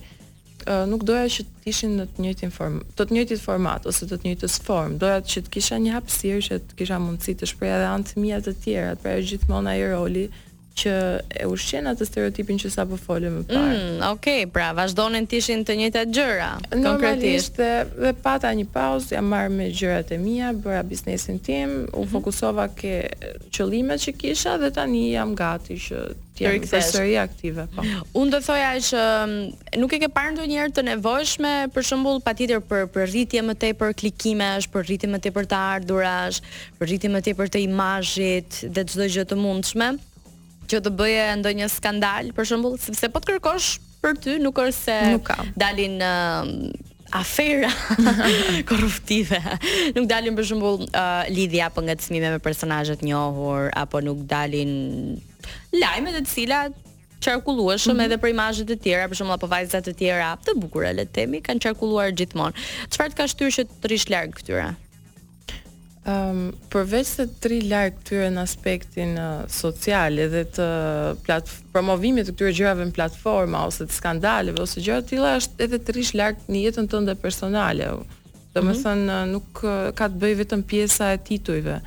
Uh, 0.62 0.84
nuk 0.86 1.02
doja 1.10 1.24
që 1.26 1.42
të 1.50 1.72
ishin 1.72 1.96
në 1.98 2.04
të 2.14 2.22
njëjtin 2.22 2.52
form, 2.54 2.76
të 2.94 3.06
të 3.10 3.16
njëjtit 3.16 3.40
format 3.42 3.86
ose 3.90 4.06
të 4.06 4.14
të 4.20 4.28
njëjtës 4.28 4.58
form. 4.62 5.00
Doja 5.02 5.24
që 5.32 5.42
të 5.48 5.50
kisha 5.56 5.80
një 5.82 5.96
hapësirë 5.96 6.44
që 6.48 6.58
të 6.70 6.78
kisha 6.78 7.00
mundësi 7.02 7.34
të 7.42 7.48
shpreha 7.50 7.80
edhe 7.80 7.88
anë 7.90 8.06
të 8.12 8.22
mia 8.22 8.38
të 8.46 8.54
tjera, 8.62 8.92
pra 9.02 9.16
gjithmonë 9.26 9.72
ai 9.72 9.80
roli 9.90 10.28
që 10.76 10.94
e 11.44 11.48
ushqen 11.50 11.90
atë 11.92 12.06
stereotipin 12.08 12.60
që 12.62 12.72
sapo 12.74 12.98
folëm 13.00 13.40
më 13.40 13.44
parë. 13.50 13.76
Mm, 13.76 14.00
Okej, 14.12 14.12
okay, 14.14 14.48
pra 14.54 14.70
vazhdonin 14.78 15.28
të 15.30 15.38
ishin 15.42 15.64
të 15.68 15.76
njëjtat 15.82 16.12
gjëra. 16.16 16.50
Konkretisht, 16.74 17.60
dhe 18.02 18.14
pata 18.24 18.52
një 18.56 18.68
pauzë, 18.74 19.18
jam 19.18 19.30
marrë 19.34 19.54
me 19.56 19.70
gjërat 19.74 20.14
e 20.16 20.20
mia, 20.22 20.52
bëra 20.56 20.82
biznesin 20.88 21.40
tim, 21.40 21.76
u 21.92 22.04
mhm. 22.06 22.12
fokusova 22.16 22.70
ke 22.78 22.96
qëllimet 23.52 24.04
që 24.08 24.16
kisha 24.22 24.58
dhe 24.64 24.72
tani 24.76 25.10
jam 25.16 25.34
gati 25.38 25.78
që 25.88 26.04
të 26.38 26.46
jem 26.46 26.64
përsëri 26.64 27.18
aktive, 27.22 27.68
po. 27.76 27.84
Unë 28.18 28.32
do 28.34 28.40
thoja 28.42 28.70
që 28.88 29.02
um, 29.28 29.34
nuk 29.84 29.94
e 29.94 30.00
ke 30.02 30.08
parë 30.16 30.32
ndonjëherë 30.38 30.74
të 30.78 30.84
nevojshme, 30.88 31.52
për 31.76 31.86
shembull, 31.88 32.22
patjetër 32.26 32.64
për 32.66 32.88
për 32.96 33.10
rritje 33.12 33.44
më 33.46 33.58
tepër 33.62 33.94
klikime, 34.02 34.48
për 34.74 34.88
rritje 34.88 35.12
më 35.12 35.20
tepër 35.28 35.50
të 35.52 35.60
ardhurash, 35.74 36.40
për 36.80 36.90
rritje 36.90 37.12
më 37.14 37.24
tepër 37.28 37.52
të 37.54 37.62
imazhit 37.68 38.62
dhe 38.74 38.88
çdo 38.90 39.12
gjë 39.14 39.28
të 39.34 39.38
mundshme 39.44 39.92
që 40.72 40.80
të 40.86 40.92
bëje 40.98 41.24
ndonjë 41.42 41.68
skandal 41.74 42.30
për 42.38 42.48
shembull, 42.48 42.78
sepse 42.84 43.10
po 43.12 43.20
të 43.22 43.34
kërkosh 43.36 43.72
për 44.02 44.20
ty 44.24 44.38
nuk 44.42 44.60
është 44.62 44.84
se 44.86 44.96
nuk 45.18 45.26
ka. 45.28 45.36
dalin 45.60 45.98
uh, 46.00 46.48
afera 47.20 47.68
korruptive. 48.70 49.42
Nuk 49.98 50.08
dalin 50.10 50.38
për 50.38 50.48
shembull 50.54 50.86
uh, 50.88 51.26
lidhja 51.34 51.68
apo 51.68 51.84
ngacmime 51.86 52.32
me 52.38 52.40
personazhe 52.44 52.96
të 53.02 53.10
njohur 53.12 53.68
apo 53.84 54.00
nuk 54.06 54.24
dalin 54.32 54.74
lajme 55.76 56.16
të 56.18 56.24
cilat 56.32 56.80
çarkulluesh 57.22 57.86
mm 57.90 57.98
-hmm. 57.98 58.06
edhe 58.06 58.18
për 58.24 58.30
imazhet 58.34 58.68
të 58.72 58.78
tjera, 58.84 59.10
për 59.12 59.20
shembull 59.20 59.38
apo 59.38 59.48
vajza 59.54 59.82
të 59.86 59.96
tjera 60.00 60.30
të 60.46 60.56
bukura 60.64 60.94
le 60.98 61.04
të 61.06 61.14
themi, 61.18 61.38
kanë 61.46 61.62
çarkulluar 61.68 62.10
gjithmonë. 62.18 62.56
Çfarë 62.96 63.12
të 63.12 63.18
ka 63.20 63.28
shtyrë 63.34 63.52
që 63.58 63.64
të 63.82 63.86
rish 63.94 64.10
larg 64.14 64.32
këtyra? 64.40 64.70
Um, 66.02 66.48
përveç 66.74 67.06
se 67.12 67.28
tri 67.44 67.60
lajë 67.70 67.92
këtyre 67.94 68.30
në 68.34 68.42
aspektin 68.42 69.12
uh, 69.22 69.44
social 69.54 70.16
edhe 70.24 70.40
të 70.50 70.66
promovimit 71.76 72.26
të 72.26 72.34
këtyre 72.34 72.56
gjërave 72.58 72.88
në 72.90 72.96
platforma 72.96 73.60
ose 73.70 73.86
të 73.86 73.94
skandaleve 74.00 74.64
ose 74.64 74.82
gjëra 74.82 75.04
të 75.04 75.12
tilla 75.12 75.36
është 75.38 75.68
edhe 75.68 75.80
të 75.86 75.96
rish 76.00 76.16
lartë 76.18 76.50
në 76.56 76.64
jetën 76.64 76.90
tënde 76.90 77.14
personale. 77.22 77.92
Do 78.56 78.64
nuk 78.66 79.62
uh, 79.62 79.94
ka 79.94 80.10
të 80.10 80.22
bëjë 80.26 80.40
vetëm 80.42 80.66
pjesa 80.74 81.12
e 81.14 81.22
titujve. 81.28 81.78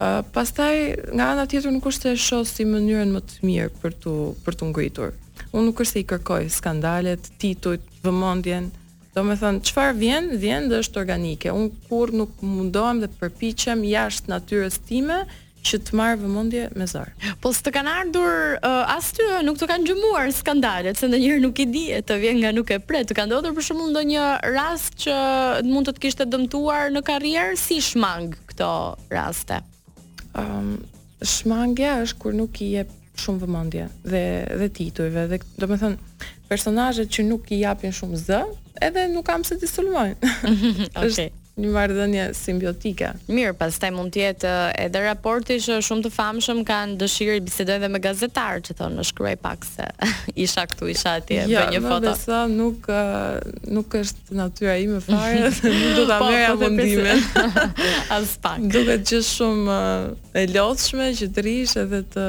Uh, 0.00 0.24
pastaj 0.32 1.12
nga 1.12 1.28
ana 1.36 1.44
tjetër 1.44 1.76
nuk 1.76 1.84
është 1.92 2.14
e 2.14 2.16
shoh 2.16 2.48
si 2.48 2.64
mënyrën 2.64 3.12
më 3.12 3.20
të 3.28 3.42
mirë 3.44 3.74
për 3.84 4.00
të 4.06 4.16
për 4.46 4.56
të 4.56 4.70
ngritur. 4.72 5.12
Unë 5.52 5.68
nuk 5.68 5.84
është 5.84 5.98
se 5.98 6.00
i 6.00 6.08
kërkoj 6.14 6.46
skandalet, 6.56 7.28
titujt, 7.42 7.84
vëmendjen, 8.06 8.72
ë 8.72 8.79
Do 9.10 9.22
me 9.26 9.34
thënë, 9.34 9.60
qëfar 9.66 9.96
vjen, 9.98 10.26
vjen 10.38 10.68
dhe 10.70 10.78
është 10.84 11.00
organike. 11.02 11.50
Unë 11.54 11.70
kur 11.88 12.12
nuk 12.14 12.36
mundohem 12.46 13.00
dhe 13.02 13.08
përpichem 13.18 13.80
jashtë 13.88 14.30
natyres 14.30 14.76
time, 14.86 15.22
që 15.66 15.76
të 15.84 15.96
marrë 15.98 16.16
vëmundje 16.22 16.60
me 16.80 16.86
zarë. 16.88 17.32
Po 17.42 17.50
së 17.52 17.64
të 17.66 17.72
kanë 17.74 17.90
ardhur, 18.00 18.36
uh, 18.64 18.94
asë 18.94 19.16
të 19.18 19.24
nuk 19.44 19.58
të 19.60 19.66
kanë 19.68 19.90
gjumuar 19.90 20.30
skandalet, 20.32 20.96
se 20.96 21.10
në 21.10 21.18
njërë 21.20 21.42
nuk 21.42 21.58
i 21.60 21.66
di 21.74 21.82
e 21.92 21.98
të 22.06 22.16
vjen 22.22 22.38
nga 22.40 22.52
nuk 22.56 22.70
e 22.72 22.78
pre, 22.80 23.02
të 23.04 23.18
kanë 23.18 23.28
ndodhur 23.34 23.58
për 23.58 23.68
ndo 23.76 23.88
ndonjë 23.90 24.28
rast 24.54 24.96
që 25.04 25.16
mund 25.68 25.90
të 25.90 25.94
të 25.98 26.04
kishtë 26.06 26.28
dëmtuar 26.32 26.94
në 26.94 27.02
karrierë, 27.10 27.58
si 27.60 27.76
shmangë 27.90 28.38
këto 28.54 28.70
raste? 29.12 29.60
Um, 30.38 30.78
shmangë 31.28 31.92
është 32.06 32.22
kur 32.22 32.38
nuk 32.40 32.62
i 32.64 32.72
e 32.80 32.86
shumë 33.22 33.44
vëmendje 33.44 33.88
dhe 34.14 34.22
dhe 34.60 34.68
titujve 34.78 35.26
dhe 35.34 35.40
do 35.62 35.68
të 35.68 35.78
thon 35.82 35.98
personazhet 36.52 37.12
që 37.16 37.26
nuk 37.28 37.52
i 37.56 37.60
japin 37.64 37.94
shumë 38.00 38.22
zë, 38.26 38.40
edhe 38.90 39.06
nuk 39.14 39.28
kam 39.32 39.44
se 39.50 39.58
të 39.62 39.70
sulmojnë. 39.70 40.32
Okej 41.04 41.30
një 41.60 41.70
marrëdhënie 41.74 42.22
simbiotike. 42.36 43.10
Mirë, 43.34 43.54
pastaj 43.60 43.90
mund 43.94 44.14
të 44.14 44.22
jetë 44.22 44.50
eh, 44.50 44.86
edhe 44.86 45.02
raporti 45.04 45.56
që 45.62 45.78
shumë 45.86 46.04
të 46.06 46.12
famshëm 46.14 46.62
kanë 46.68 46.96
dëshirë 47.00 47.36
të 47.38 47.44
bisedojnë 47.46 47.90
me 47.94 48.00
gazetarë 48.04 48.62
që 48.68 48.76
thonë 48.80 48.98
në 49.00 49.06
shkruaj 49.10 49.34
pak 49.44 49.66
se 49.68 49.88
isha 50.46 50.64
këtu, 50.70 50.90
isha 50.94 51.14
atje, 51.20 51.44
jo, 51.44 51.58
bëj 51.58 51.76
një 51.76 51.82
foto. 51.86 52.10
Jo, 52.10 52.14
besa 52.14 52.40
nuk 52.52 52.90
eh, 52.92 53.50
nuk 53.76 53.98
është 54.00 54.38
natyra 54.40 54.76
ime 54.86 55.00
fare, 55.06 55.50
nuk 55.66 55.98
do 56.00 56.06
ta 56.10 56.20
po, 56.24 56.30
merja 56.30 56.52
po, 56.52 56.66
mundimin. 56.66 57.24
Po, 57.34 57.66
As 58.18 58.34
pak. 58.44 58.64
Duket 58.72 59.06
që 59.10 59.22
shumë 59.30 59.76
eh, 59.76 60.40
e 60.44 60.46
lodhshme 60.54 61.10
që 61.20 61.30
të 61.34 61.46
rish 61.46 61.76
edhe 61.84 62.02
të 62.14 62.28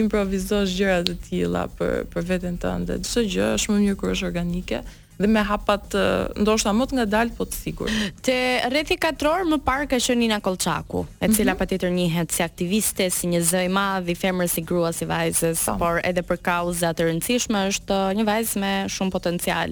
improvisosh 0.00 0.76
gjëra 0.78 1.02
të 1.10 1.18
tilla 1.28 1.66
për 1.78 2.00
për 2.10 2.26
veten 2.30 2.56
tënde. 2.62 3.00
Çdo 3.06 3.26
gjë 3.26 3.52
është 3.58 3.74
më 3.74 3.82
mirë 3.84 4.00
kur 4.00 4.14
është 4.14 4.28
organike 4.30 4.80
dhe 5.20 5.28
me 5.28 5.40
hapat 5.44 5.92
ndoshta 6.40 6.72
më 6.72 6.86
të 6.90 6.96
ngadalë, 7.00 7.34
po 7.36 7.44
të 7.44 7.58
sigur. 7.60 7.90
Te 8.24 8.34
rethi 8.72 8.96
katror 9.00 9.44
më 9.48 9.58
parë 9.66 9.88
ka 9.92 9.98
qenë 10.00 10.16
Nina 10.22 10.38
Kollçaku, 10.40 11.02
e 11.04 11.04
mm 11.04 11.20
-hmm. 11.20 11.36
cila 11.36 11.54
patjetër 11.60 11.90
njihet 11.96 12.32
si 12.32 12.42
aktiviste, 12.42 13.10
si 13.10 13.26
një 13.28 13.40
zë 13.50 13.60
i 13.64 13.68
madh 13.68 14.08
i 14.10 14.14
femrës 14.16 14.56
i 14.58 14.62
gruas 14.68 15.00
i 15.00 15.06
vajzës, 15.14 15.58
po. 15.66 15.72
por 15.78 15.96
edhe 16.10 16.22
për 16.30 16.38
kauza 16.50 16.88
të 16.96 17.02
rëndësishme 17.08 17.60
është 17.70 17.96
një 18.16 18.24
vajzë 18.30 18.56
me 18.62 18.72
shumë 18.94 19.10
potencial. 19.10 19.68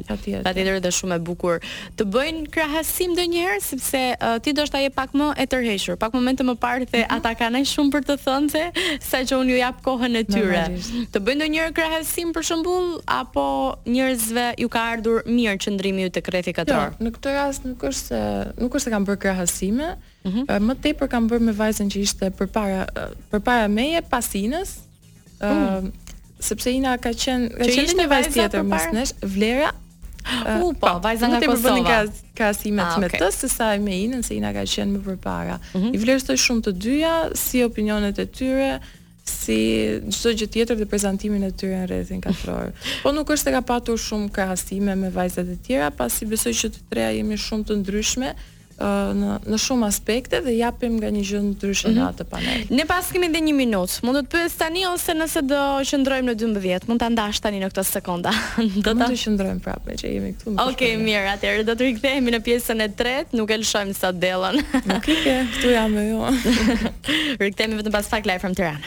Patjetër 0.49 0.78
dhe 0.85 0.90
shumë 0.99 1.14
e 1.17 1.19
bukur 1.28 1.57
të 1.97 2.02
bëjnë 2.14 2.43
krahasim 2.55 3.11
ndonjëherë 3.12 3.62
sepse 3.71 4.00
uh, 4.21 4.38
ti 4.43 4.52
do 4.52 4.62
të 4.62 4.67
shtaje 4.67 4.90
pak 4.90 5.11
më 5.19 5.26
e 5.43 5.47
tërhequr, 5.52 5.97
pak 6.02 6.12
momente 6.12 6.43
më 6.50 6.55
parë 6.64 6.87
se 6.93 6.99
mm 7.00 7.05
-hmm. 7.05 7.17
ata 7.17 7.31
kanë 7.40 7.57
ai 7.61 7.64
shumë 7.73 7.90
për 7.95 8.02
të 8.09 8.14
thënë 8.25 8.49
se 8.55 8.64
sa 9.11 9.19
që 9.28 9.33
unë 9.40 9.50
ju 9.52 9.57
jap 9.64 9.76
kohën 9.87 10.14
e 10.17 10.23
tyre. 10.33 10.64
Të 11.12 11.19
bëjnë 11.26 11.38
ndonjëherë 11.40 11.73
krahasim 11.78 12.28
për 12.37 12.43
shembull 12.49 12.87
apo 13.21 13.47
njerëzve 13.95 14.47
ju 14.62 14.69
ka 14.75 14.81
ardhur 14.93 15.19
mirë 15.38 15.59
qëndrimi 15.62 16.07
ju 16.07 16.11
tek 16.18 16.30
rrethi 16.33 16.54
katror. 16.57 16.88
Jo, 16.99 17.04
në 17.07 17.12
këtë 17.14 17.33
rast 17.37 17.66
nuk 17.68 17.85
është 17.88 18.11
se 18.11 18.21
nuk 18.62 18.75
është 18.76 18.87
se 18.88 18.92
kam 18.95 19.07
bërë 19.09 19.21
krahasime, 19.25 19.88
mm 19.97 20.35
-hmm. 20.35 20.68
më 20.68 20.75
tepër 20.85 21.09
kam 21.14 21.28
bërë 21.30 21.45
me 21.49 21.54
vajzën 21.61 21.88
që 21.95 21.99
ishte 22.07 22.30
përpara 22.38 22.87
përpara 23.33 23.68
meje 23.68 24.02
pas 24.11 24.26
Inës. 24.45 24.71
mm. 25.40 25.50
uh, 25.50 26.09
sepse 26.49 26.71
Ina 26.71 26.92
ka 27.04 27.11
qenë 27.23 27.47
ka 27.59 27.64
që 27.66 27.76
qenë 27.76 27.85
ishte 27.85 28.00
një 28.00 28.35
tjetër 28.35 28.62
mos 28.73 28.85
nesh 28.97 29.12
Vlera 29.35 29.71
U 30.52 30.68
uh, 30.68 30.75
po, 30.80 30.90
vajza 31.04 31.26
nga 31.30 31.38
Kosova. 31.40 31.75
Ne 31.75 31.85
bëni 31.85 32.23
krahasimet 32.37 32.85
ah, 32.87 32.99
me 33.02 33.09
të 33.09 33.30
se 33.35 33.49
sa 33.49 33.66
me 33.87 33.92
Inën 34.04 34.23
se 34.26 34.33
Ina 34.38 34.50
ka 34.57 34.64
qenë 34.75 34.90
më 34.95 35.00
përpara. 35.07 35.57
Mm 35.59 35.78
-hmm. 35.80 35.95
I 35.95 36.00
vlerësoj 36.02 36.37
shumë 36.45 36.62
të 36.66 36.73
dyja 36.85 37.14
si 37.45 37.62
opinionet 37.68 38.18
e 38.25 38.26
tyre, 38.38 38.71
si 39.28 39.58
çdo 40.16 40.32
gjë 40.38 40.49
tjetër 40.54 40.80
dhe 40.80 40.87
prezantimin 40.88 41.44
e 41.49 41.52
tyre 41.56 41.82
në 41.82 41.88
rrethin 41.92 42.23
katror. 42.25 42.73
Po 43.04 43.12
nuk 43.16 43.30
është 43.35 43.50
se 43.50 43.56
ka 43.58 43.62
patur 43.75 44.00
shumë 44.08 44.30
krahasime 44.37 44.97
me 45.02 45.12
vajzat 45.14 45.52
e 45.56 45.58
tjera, 45.68 45.90
pasi 45.94 46.28
besoj 46.30 46.54
që 46.62 46.73
të 46.76 46.87
treja 46.92 47.12
jemi 47.18 47.38
shumë 47.40 47.68
të 47.70 47.80
ndryshme 47.82 48.32
në 48.78 49.28
në 49.50 49.56
shumë 49.58 49.87
aspekte 49.90 50.38
dhe 50.44 50.52
japim 50.54 51.00
nga 51.00 51.08
një 51.11 51.20
gjë 51.26 51.38
ndryshe 51.49 51.88
mm 51.90 51.97
-hmm. 51.97 52.11
atë 52.12 52.26
panel. 52.30 52.61
Ne 52.70 52.85
pas 52.87 53.08
kemi 53.11 53.26
edhe 53.26 53.40
një 53.42 53.54
minutë. 53.58 53.97
Mund 54.06 54.18
të 54.20 54.28
pyes 54.35 54.54
tani 54.61 54.85
ose 54.87 55.12
nëse 55.18 55.40
do 55.50 55.62
qëndrojmë 55.88 56.28
në 56.30 56.35
12, 56.42 56.87
mund 56.88 57.00
ta 57.02 57.08
ndash 57.11 57.40
tani 57.42 57.58
në 57.58 57.68
këto 57.73 57.82
sekonda. 57.88 58.30
do 58.87 58.92
ta 58.94 59.08
qëndrojmë 59.25 59.64
prapë 59.66 59.99
që 60.04 60.12
jemi 60.14 60.30
këtu. 60.37 60.54
Okej, 60.54 60.62
okay, 60.73 60.90
shpare. 60.94 61.06
mirë, 61.08 61.26
atëherë 61.35 61.64
do 61.66 61.75
të 61.75 61.82
rikthehemi 61.90 62.30
në 62.37 62.40
pjesën 62.50 62.80
e 62.87 62.88
tretë, 63.02 63.37
nuk 63.40 63.50
e 63.50 63.56
lëshojmë 63.64 63.94
sa 63.99 64.08
dellën. 64.12 64.56
Okej, 64.97 65.20
okay, 65.20 65.38
këtu 65.58 65.68
jam 65.75 65.90
me 65.92 66.02
ju. 66.11 66.23
Jo. 66.23 66.32
rikthehemi 67.44 67.76
vetëm 67.82 67.92
pas 67.99 68.06
fak 68.06 68.26
live 68.30 68.38
from 68.38 68.54
Tirana. 68.54 68.87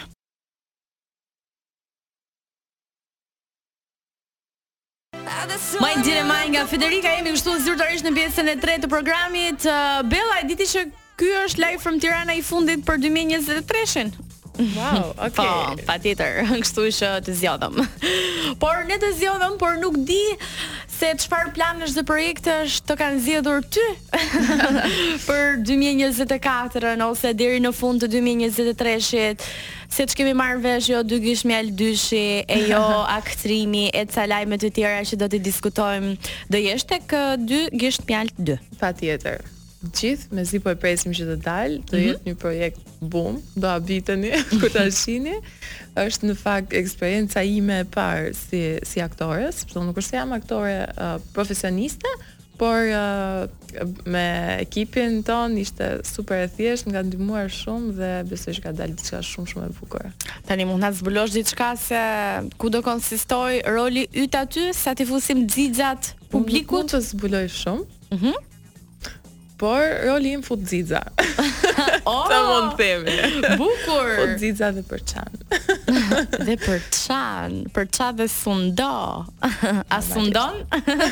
Maj 5.80 5.96
dire 6.04 6.24
nga 6.52 6.66
Federika 6.68 7.08
jemi 7.16 7.32
kështu 7.36 7.54
zyrtarisht 7.64 8.04
në 8.06 8.12
pjesën 8.18 8.50
e 8.52 8.56
tretë 8.60 8.86
të 8.86 8.90
programit. 8.92 9.64
Bella, 10.12 10.42
e 10.44 10.50
diti 10.50 10.68
që 10.68 10.82
ky 11.20 11.30
është 11.46 11.62
live 11.64 11.80
from 11.80 12.00
Tirana 12.02 12.36
i 12.36 12.42
fundit 12.44 12.84
për 12.86 13.00
2023-shin? 13.06 14.12
Wow, 14.76 14.98
po, 15.16 15.16
okay. 15.16 15.32
Po, 15.40 15.86
patjetër, 15.88 16.42
kështu 16.60 16.90
që 16.92 17.12
të 17.24 17.38
zgjodhëm. 17.40 17.82
Por 18.62 18.82
ne 18.90 18.98
të 19.00 19.14
zgjodhëm, 19.22 19.56
por 19.62 19.78
nuk 19.80 19.96
di 20.08 20.22
se 20.92 21.10
çfarë 21.24 21.54
planesh 21.56 21.96
dhe 21.98 22.04
projektesh 22.06 22.82
të 22.86 22.98
kanë 23.00 23.22
zgjedhur 23.26 23.64
ty 23.74 23.86
për 25.24 25.62
2024 25.66 26.92
ose 27.08 27.32
deri 27.40 27.62
në 27.64 27.72
fund 27.74 28.04
të 28.04 28.12
2023-shit 28.20 29.48
se 29.92 30.06
të 30.08 30.16
kemi 30.22 30.32
marrë 30.38 30.60
vesh 30.64 30.92
jo 30.94 31.02
dy 31.06 31.18
gjysh 31.26 31.46
mjal 31.50 31.70
dyshi 31.78 32.24
e 32.48 32.60
jo 32.72 32.80
aktrimi 33.20 33.88
e 33.94 34.06
ca 34.12 34.24
lajme 34.32 34.60
të 34.62 34.70
tjera 34.78 35.02
që 35.08 35.20
do 35.22 35.28
të 35.32 35.42
diskutojmë 35.48 36.14
do 36.54 36.62
jesh 36.66 36.86
tek 36.90 37.12
dy 37.48 37.66
gjysh 37.76 38.04
mjal 38.08 38.32
dy 38.38 38.56
tjetër, 38.82 39.44
gjithë 40.00 40.34
me 40.36 40.42
zi 40.48 40.58
po 40.64 40.72
e 40.72 40.76
presim 40.80 41.14
që 41.14 41.26
të 41.28 41.36
dalë, 41.46 41.76
do 41.92 41.98
mm 41.98 42.00
-hmm. 42.00 42.06
jetë 42.06 42.20
mhm. 42.20 42.30
një 42.30 42.36
projekt 42.42 42.80
bum, 43.00 43.38
do 43.56 43.68
abiteni, 43.70 44.32
ku 44.62 44.68
të 44.74 44.88
shini, 44.92 45.36
është 45.96 46.24
në 46.28 46.36
fakt 46.38 46.74
eksperienca 46.74 47.44
ime 47.44 47.80
e 47.80 47.86
parë 47.98 48.34
si, 48.34 48.62
si 48.90 49.02
aktore, 49.02 49.52
sepse 49.52 49.80
nuk 49.80 49.98
është 49.98 50.10
se 50.10 50.18
jam 50.18 50.34
aktore 50.34 50.86
uh, 50.90 51.22
profesioniste, 51.34 52.10
por 52.62 52.78
uh, 52.94 53.50
me 54.06 54.26
ekipin 54.62 55.24
ton 55.26 55.56
ishte 55.58 55.88
super 56.14 56.44
e 56.46 56.50
thjesht, 56.54 56.86
nga 56.94 57.02
ndihmuar 57.06 57.50
shumë 57.50 57.96
dhe 57.98 58.10
besoj 58.30 58.54
që 58.60 58.66
ka 58.68 58.72
dalë 58.78 59.00
diçka 59.00 59.22
shumë 59.26 59.50
shumë 59.50 59.70
e 59.72 59.72
bukur. 59.80 60.04
Tani 60.46 60.68
mund 60.70 60.86
ta 60.86 60.92
zbulosh 60.94 61.34
diçka 61.40 61.72
se 61.88 62.02
ku 62.62 62.70
do 62.76 62.84
konsistoj 62.86 63.64
roli 63.74 64.06
yt 64.14 64.38
aty 64.44 64.70
sa 64.78 64.94
ti 64.94 65.10
fusim 65.10 65.48
xixhat 65.56 66.14
publikut 66.30 66.94
të 66.94 67.02
zbuloj 67.10 67.48
shumë. 67.64 67.90
Mhm. 68.14 68.26
Mm 68.38 68.48
por 69.62 69.80
roli 70.10 70.34
im 70.34 70.42
fut 70.42 70.66
xixa. 70.66 71.06
O, 72.04 72.12
oh! 72.12 72.24
ta 72.26 72.38
mund 72.42 72.72
të 72.80 72.88
them. 73.06 73.58
Bukur. 73.60 74.08
Fut 74.18 74.42
xixa 74.42 74.72
dhe 74.74 74.82
për 74.90 75.02
çan. 75.08 75.36
Dhe 76.48 76.56
për 76.64 76.80
çan, 76.94 77.54
për 77.76 77.86
ça 77.94 78.08
dhe 78.18 78.26
sundo. 78.30 78.96
A 79.42 80.00
sundon? 80.06 80.58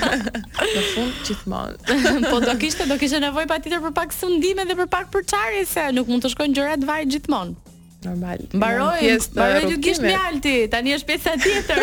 Në 0.76 0.84
fund 0.96 1.22
gjithmonë. 1.28 2.02
Po 2.32 2.42
do 2.46 2.58
kishte, 2.62 2.90
do 2.90 2.98
kishte 3.02 3.22
nevojë 3.24 3.52
patjetër 3.54 3.86
për 3.86 3.96
pak 4.02 4.18
sundime 4.18 4.66
dhe 4.70 4.76
për 4.82 4.90
pak 4.96 5.14
përçarje 5.14 5.66
se 5.70 5.88
nuk 5.96 6.10
mund 6.10 6.26
të 6.26 6.34
shkojnë 6.34 6.58
gjërat 6.60 6.88
vaj 6.90 7.06
gjithmonë 7.14 7.69
normal. 8.04 8.38
Mbaroi 8.54 9.18
mbaroi 9.34 9.72
ju 9.72 9.78
kisht 9.84 10.04
Alti. 10.04 10.68
tani 10.72 10.94
është 10.96 11.08
pjesa 11.08 11.32
tjetër. 11.44 11.80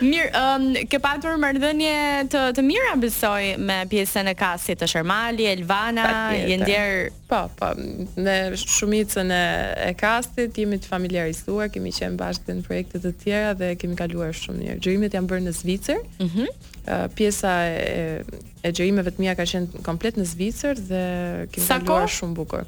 Mirë, 0.10 0.30
um, 0.38 0.66
ke 0.88 0.98
patur 1.02 1.36
marrëdhënie 1.40 2.28
të 2.32 2.42
të 2.56 2.64
mira 2.66 2.94
besoj 3.00 3.44
me 3.60 3.82
pjesën 3.90 4.30
e 4.32 4.34
kasit 4.38 4.80
të 4.82 4.88
Shermali, 4.94 5.46
Elvana, 5.50 6.06
je 6.36 6.56
ndjer 6.56 7.10
po, 7.28 7.42
po, 7.58 7.72
me 8.16 8.38
shumicën 8.58 9.30
e 9.34 9.44
e 9.90 9.92
kastit 9.98 10.58
jemi 10.58 10.78
të 10.80 10.88
familiarizuar, 10.92 11.70
kemi 11.74 11.92
qenë 11.92 12.18
bashkë 12.20 12.58
në 12.60 12.66
projekte 12.68 13.02
të 13.04 13.14
tjera 13.22 13.54
dhe 13.58 13.74
kemi 13.80 13.96
kaluar 13.98 14.32
shumë 14.36 14.60
mirë. 14.62 14.80
Gjërimet 14.82 15.16
janë 15.18 15.30
bërë 15.34 15.48
në 15.48 15.56
Zvicër. 15.60 16.02
Mhm. 16.18 16.28
Mm 16.32 16.68
uh, 16.82 17.06
pjesa 17.14 17.50
e 17.76 18.24
e 18.62 18.70
gjërimeve 18.70 19.10
të 19.10 19.18
mia 19.22 19.32
ka 19.34 19.44
qenë 19.46 19.82
komplet 19.86 20.16
në 20.18 20.24
Zvicër 20.32 20.78
dhe 20.88 21.04
kemi 21.50 21.68
kaluar 21.68 22.08
shumë 22.10 22.36
bukur. 22.38 22.64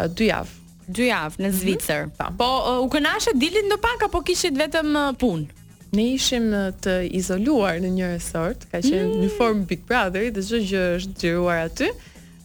Uh, 0.00 0.10
javë. 0.20 0.65
Dy 0.88 1.08
javë 1.10 1.40
në 1.42 1.48
mhm. 1.50 1.60
Zvicër. 1.62 2.04
Mm 2.06 2.12
-hmm. 2.18 2.36
Po 2.40 2.50
uh, 2.62 2.80
u 2.84 2.88
kënaqë 2.92 3.34
dilit 3.40 3.66
në 3.70 3.80
pak 3.82 4.06
apo 4.08 4.20
kishit 4.22 4.56
vetëm 4.58 4.96
uh, 5.00 5.08
punë? 5.18 5.46
Ne 5.96 6.04
ishim 6.12 6.50
të 6.82 6.92
izoluar 7.16 7.78
në 7.80 7.88
një 7.94 8.06
resort, 8.16 8.64
ka 8.70 8.78
qenë 8.78 9.06
mm 9.06 9.12
-hmm. 9.12 9.22
në 9.22 9.38
formë 9.38 9.66
Big 9.70 9.82
Brother 9.88 10.30
dhe 10.34 10.42
çdo 10.42 10.56
gjë 10.56 10.84
është 10.96 11.16
xhiruar 11.20 11.58
aty. 11.70 11.90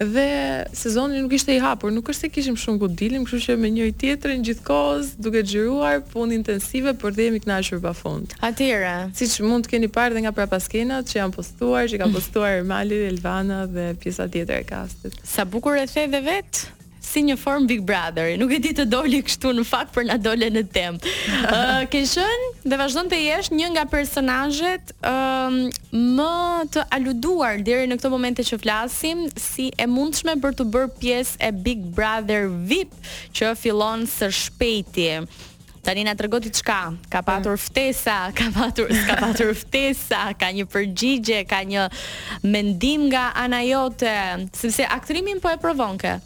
Dhe 0.02 0.66
sezoni 0.74 1.20
nuk 1.22 1.34
ishte 1.34 1.54
i 1.56 1.60
hapur, 1.62 1.92
nuk 1.92 2.08
është 2.10 2.20
se 2.22 2.30
kishim 2.30 2.56
shumë 2.58 2.80
ku 2.80 2.88
dilim, 2.88 3.26
kështu 3.26 3.40
që 3.46 3.58
me 3.60 3.70
njëri 3.70 3.92
tjetrin 3.94 4.42
gjithkohës 4.44 5.12
duke 5.18 5.44
xhiruar 5.44 6.02
punë 6.14 6.34
intensive 6.34 6.94
por 6.94 7.14
dhe 7.14 7.22
jemi 7.28 7.40
kënaqur 7.40 7.82
pafund. 7.84 8.34
Atyre, 8.42 9.12
siç 9.14 9.40
mund 9.46 9.66
të 9.66 9.70
keni 9.70 9.88
parë 9.94 10.14
dhe 10.16 10.22
nga 10.24 10.32
para 10.32 10.48
paskenat 10.48 11.06
që 11.06 11.20
janë 11.22 11.34
postuar, 11.36 11.84
që 11.92 11.98
kanë 12.02 12.14
postuar 12.18 12.64
Mali, 12.66 12.98
Elvana 13.08 13.66
dhe 13.66 13.96
pjesa 14.02 14.28
tjetër 14.28 14.56
e 14.56 14.64
kastit. 14.64 15.14
Sa 15.24 15.46
bukur 15.46 15.78
e 15.78 15.86
thënë 15.86 16.22
vet? 16.26 16.72
si 17.12 17.22
një 17.28 17.36
form 17.36 17.68
Big 17.68 17.84
Brother. 17.84 18.32
Nuk 18.40 18.54
e 18.56 18.60
di 18.64 18.72
të 18.76 18.86
doli 18.90 19.20
kështu 19.26 19.52
në 19.60 19.66
fakt 19.68 19.92
për 19.96 20.08
na 20.08 20.16
dole 20.22 20.48
në 20.56 20.64
temp. 20.74 21.04
Ë 21.42 21.58
uh, 21.58 21.84
ke 21.92 22.06
qenë 22.08 22.50
dhe 22.72 22.80
vazhdon 22.80 23.10
të 23.12 23.20
jesh 23.26 23.52
një 23.52 23.72
nga 23.76 23.84
personazhet 23.92 24.94
ëm 25.12 25.60
më 25.92 26.32
të 26.72 26.86
aluduar 26.96 27.60
deri 27.68 27.90
në 27.92 28.00
këto 28.00 28.12
momente 28.14 28.46
që 28.48 28.58
flasim 28.64 29.26
si 29.42 29.68
e 29.76 29.88
mundshme 29.92 30.38
për 30.44 30.56
të 30.62 30.68
bërë 30.74 30.92
pjesë 31.04 31.42
e 31.50 31.52
Big 31.66 31.84
Brother 31.98 32.48
VIP 32.72 32.96
që 33.36 33.52
fillon 33.60 34.08
së 34.10 34.32
shpejti. 34.40 35.10
Tani 35.82 36.04
na 36.06 36.14
tregoti 36.14 36.52
çka? 36.54 36.80
Ka 37.10 37.20
mm. 37.20 37.26
patur 37.26 37.56
ftesa, 37.58 38.18
ka 38.38 38.52
patur, 38.54 38.92
ka 39.10 39.16
patur 39.18 39.50
ftesa, 39.58 40.28
ka 40.38 40.52
një 40.54 40.68
përgjigje, 40.70 41.42
ka 41.50 41.64
një 41.66 41.88
mendim 42.46 43.08
nga 43.10 43.32
ana 43.44 43.64
jote, 43.66 44.14
sepse 44.54 44.86
aktrimin 44.86 45.42
po 45.42 45.50
e 45.50 45.58
provon 45.60 45.98
kë 46.02 46.20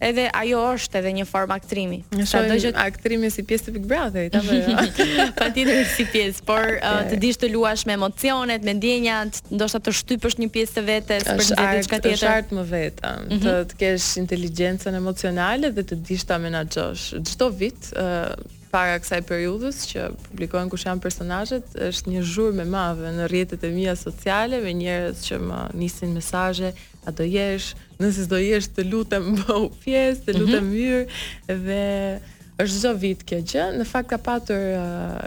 edhe 0.00 0.26
ajo 0.32 0.60
është 0.76 0.98
edhe 1.00 1.10
një 1.20 1.24
formë 1.28 1.56
aktrimi. 1.60 1.98
Çdo 2.28 2.72
aktrimi 2.80 3.28
si 3.32 3.44
pjesë 3.46 3.66
të 3.68 3.74
Big 3.76 3.86
Brotherit, 3.90 4.36
apo 4.36 4.84
patjetër 5.40 5.82
si 5.92 6.06
pjesë, 6.12 6.44
por 6.48 6.76
uh, 6.78 7.00
të 7.10 7.18
dish 7.22 7.40
të 7.42 7.50
luash 7.52 7.84
me 7.88 7.98
emocionet, 7.98 8.64
me 8.66 8.74
ndjenjat, 8.78 9.42
ndoshta 9.52 9.82
të 9.84 9.94
shtypësh 10.00 10.38
një 10.40 10.48
pjesë 10.54 10.76
të 10.78 10.86
vetes 10.88 11.26
për 11.26 11.42
diçka 11.42 11.42
tjetër. 11.42 11.74
Është 11.80 11.94
art, 11.94 12.08
është 12.14 12.30
art 12.36 12.54
më 12.60 12.66
vetë, 12.72 13.10
mhm. 13.10 13.42
të, 13.44 13.56
të 13.74 13.80
kesh 13.84 14.08
inteligjencën 14.24 14.96
emocionale 14.98 15.72
dhe 15.76 15.84
të 15.92 16.00
dish 16.08 16.24
ta 16.30 16.40
menaxhosh. 16.42 17.10
Çdo 17.34 17.50
vit 17.60 17.92
uh, 18.00 18.30
para 18.70 18.96
kësaj 19.02 19.24
periudhës 19.26 19.82
që 19.90 20.06
publikohen 20.30 20.70
kush 20.72 20.86
janë 20.88 21.02
personazhet, 21.04 21.74
është 21.90 22.14
një 22.16 22.24
zhurmë 22.30 22.64
e 22.64 22.70
madhe 22.72 23.12
në 23.18 23.28
rrjetet 23.28 23.64
e 23.66 23.74
mia 23.74 23.96
sociale 23.98 24.62
me 24.64 24.72
njerëz 24.78 25.24
që 25.26 25.40
më 25.44 25.64
nisin 25.80 26.14
mesazhe, 26.16 26.72
a 27.06 27.10
do 27.12 27.24
jesh, 27.24 27.72
nëse 28.00 28.26
do 28.28 28.38
jesh 28.40 28.68
të 28.76 28.84
lutem 28.90 29.32
bëu 29.40 29.70
pjesë, 29.84 30.24
të 30.26 30.36
lutem 30.36 30.68
myr 30.72 31.04
mm 31.08 31.12
-hmm. 31.12 31.62
dhe 31.64 32.38
është 32.60 32.78
çdo 32.82 32.90
vit 33.00 33.20
kjo 33.28 33.36
gjë. 33.50 33.62
Në 33.80 33.84
fakt 33.88 34.08
ka 34.10 34.18
patur 34.18 34.60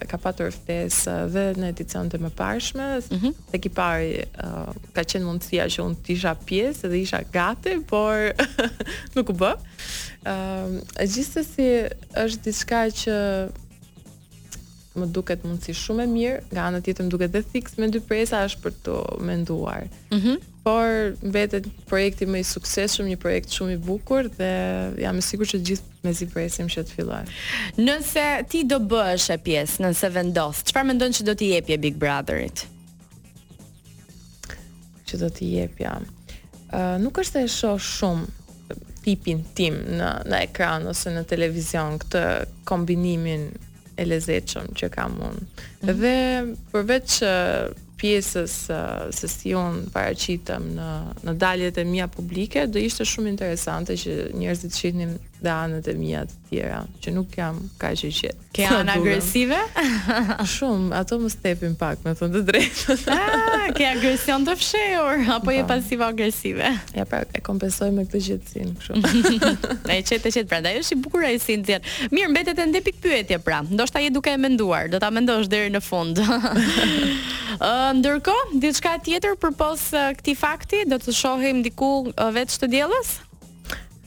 ka 0.10 0.18
patur 0.22 0.52
festë 0.66 1.14
dhe 1.34 1.46
në 1.58 1.72
edicion 1.74 2.10
të 2.12 2.20
mëparshme, 2.22 2.88
mm 3.00 3.18
-hmm. 3.18 3.34
tek 3.52 3.66
i 3.66 3.70
pari 3.70 4.14
ka 4.94 5.02
qenë 5.10 5.26
mundësia 5.26 5.66
që 5.74 5.80
unë 5.86 5.98
të 6.04 6.12
isha 6.16 6.34
pjesë 6.48 6.90
dhe 6.92 6.98
isha 7.06 7.22
gati, 7.34 7.74
por 7.90 8.16
nuk 9.16 9.30
u 9.30 9.34
bë. 9.34 9.54
Ëm, 10.34 10.72
gjithsesi 11.14 11.70
është 12.24 12.42
diçka 12.46 12.82
që 13.02 13.18
më 14.98 15.08
duket 15.14 15.42
mundësi 15.46 15.74
shumë 15.76 16.04
e 16.06 16.10
mirë, 16.12 16.42
nga 16.54 16.68
ana 16.70 16.82
tjetër 16.86 17.08
më 17.08 17.14
duket 17.14 17.32
dhe 17.34 17.42
thiks 17.52 17.78
me 17.82 17.88
dy 17.92 18.02
presa 18.06 18.44
është 18.46 18.62
për 18.66 18.74
të 18.86 18.98
menduar. 19.30 19.88
Mhm. 20.12 20.36
Por 20.64 21.18
mbetet 21.28 21.66
projekti 21.90 22.26
më 22.30 22.38
i 22.40 22.46
suksesshëm, 22.46 23.08
një 23.10 23.18
projekt 23.24 23.50
shumë 23.52 23.74
i 23.74 23.78
bukur 23.88 24.30
dhe 24.38 24.52
jam 25.02 25.18
e 25.18 25.22
sigurt 25.26 25.50
që 25.54 25.60
të 25.62 25.66
gjithë 25.70 26.06
mezi 26.08 26.28
presim 26.34 26.68
që 26.72 26.84
të 26.88 26.94
fillojë. 26.96 27.28
Nëse 27.82 28.28
ti 28.50 28.62
do 28.70 28.78
bësh 28.94 29.28
e 29.34 29.38
pjesë, 29.46 29.82
nëse 29.88 30.12
vendos, 30.16 30.62
çfarë 30.70 30.86
mendon 30.92 31.12
që 31.18 31.26
do 31.30 31.36
t'i 31.36 31.48
japje 31.56 31.80
Big 31.84 31.98
Brotherit? 32.00 32.64
Që 35.08 35.20
do 35.24 35.30
t'i 35.30 35.56
jepja 35.58 36.00
Ë 36.74 36.80
uh, 36.82 36.96
nuk 36.98 37.20
është 37.22 37.44
e 37.44 37.48
shoh 37.54 37.76
shumë 37.78 38.26
tipin 39.06 39.44
tim 39.54 39.76
në 40.00 40.08
në 40.32 40.38
ekran 40.48 40.88
ose 40.90 41.12
në 41.14 41.22
televizion 41.30 42.00
këtë 42.02 42.24
kombinimin 42.66 43.44
e 43.96 44.06
lezeqëm 44.08 44.74
që 44.78 44.90
kam 44.94 45.18
unë. 45.26 45.42
Mm 45.42 45.46
-hmm. 45.46 46.02
Dhe 46.02 46.16
përveç 46.72 47.20
pjesës 48.04 48.54
uh, 48.70 49.02
se 49.12 49.28
si 49.28 49.54
unë 49.54 49.82
në, 49.94 50.92
në 51.26 51.34
daljet 51.38 51.78
e 51.78 51.84
mija 51.84 52.08
publike, 52.08 52.68
do 52.68 52.80
ishte 52.80 53.06
shumë 53.06 53.30
interesante 53.30 53.94
që 53.94 54.18
njerëzit 54.38 54.74
shihnim 54.76 55.18
dhe 55.44 55.52
anët 55.52 55.88
e 55.92 55.94
mia 56.00 56.22
të 56.24 56.36
tjera, 56.48 56.78
që 57.04 57.12
nuk 57.12 57.34
jam 57.36 57.58
kaq 57.80 58.02
i 58.08 58.10
qet. 58.16 58.40
Ke 58.56 58.66
anë 58.70 58.94
agresive? 58.96 59.58
Shumë, 60.54 60.92
ato 61.02 61.18
më 61.20 61.32
stepin 61.34 61.74
pak, 61.80 62.00
me 62.06 62.14
thënë 62.16 62.38
të 62.38 62.42
drejtë. 62.48 62.96
ah, 63.16 63.66
ke 63.76 63.88
agresion 63.90 64.46
të 64.48 64.56
fshehur 64.60 65.24
apo 65.36 65.52
je 65.56 65.66
po. 65.66 65.70
pasiv 65.74 66.04
agresive? 66.08 66.70
Ja, 66.96 67.06
pra 67.10 67.24
e 67.36 67.42
kompensoj 67.44 67.90
me 67.96 68.06
këtë 68.08 68.22
qetësin, 68.30 68.72
kështu. 68.80 69.50
e 69.92 69.98
qetë, 70.12 70.34
e 70.44 70.46
prandaj 70.54 70.80
është 70.86 70.96
i 70.96 71.00
bukur 71.04 71.28
ai 71.28 71.34
sintet. 71.44 71.92
Mirë, 72.14 72.32
mbetet 72.32 72.64
ende 72.64 72.84
pikë 72.86 73.04
pyetje 73.04 73.42
pra. 73.44 73.60
Ndoshta 73.68 74.06
je 74.06 74.14
duke 74.16 74.32
e 74.32 74.40
menduar, 74.40 74.88
do 74.94 75.02
ta 75.04 75.12
mendosh 75.12 75.52
deri 75.52 75.74
në 75.76 75.84
fund. 75.84 76.24
Ë, 76.24 76.48
uh, 77.60 77.92
ndërkohë, 78.00 78.62
diçka 78.64 78.96
tjetër 79.04 79.36
përpos 79.44 79.90
uh, 79.98 80.14
këtij 80.22 80.40
fakti, 80.40 80.82
do 80.88 81.02
të 81.04 81.18
shohim 81.20 81.60
diku 81.68 81.94
uh, 82.14 82.30
vetë 82.36 82.64
të 82.64 82.72
diellës? 82.78 83.14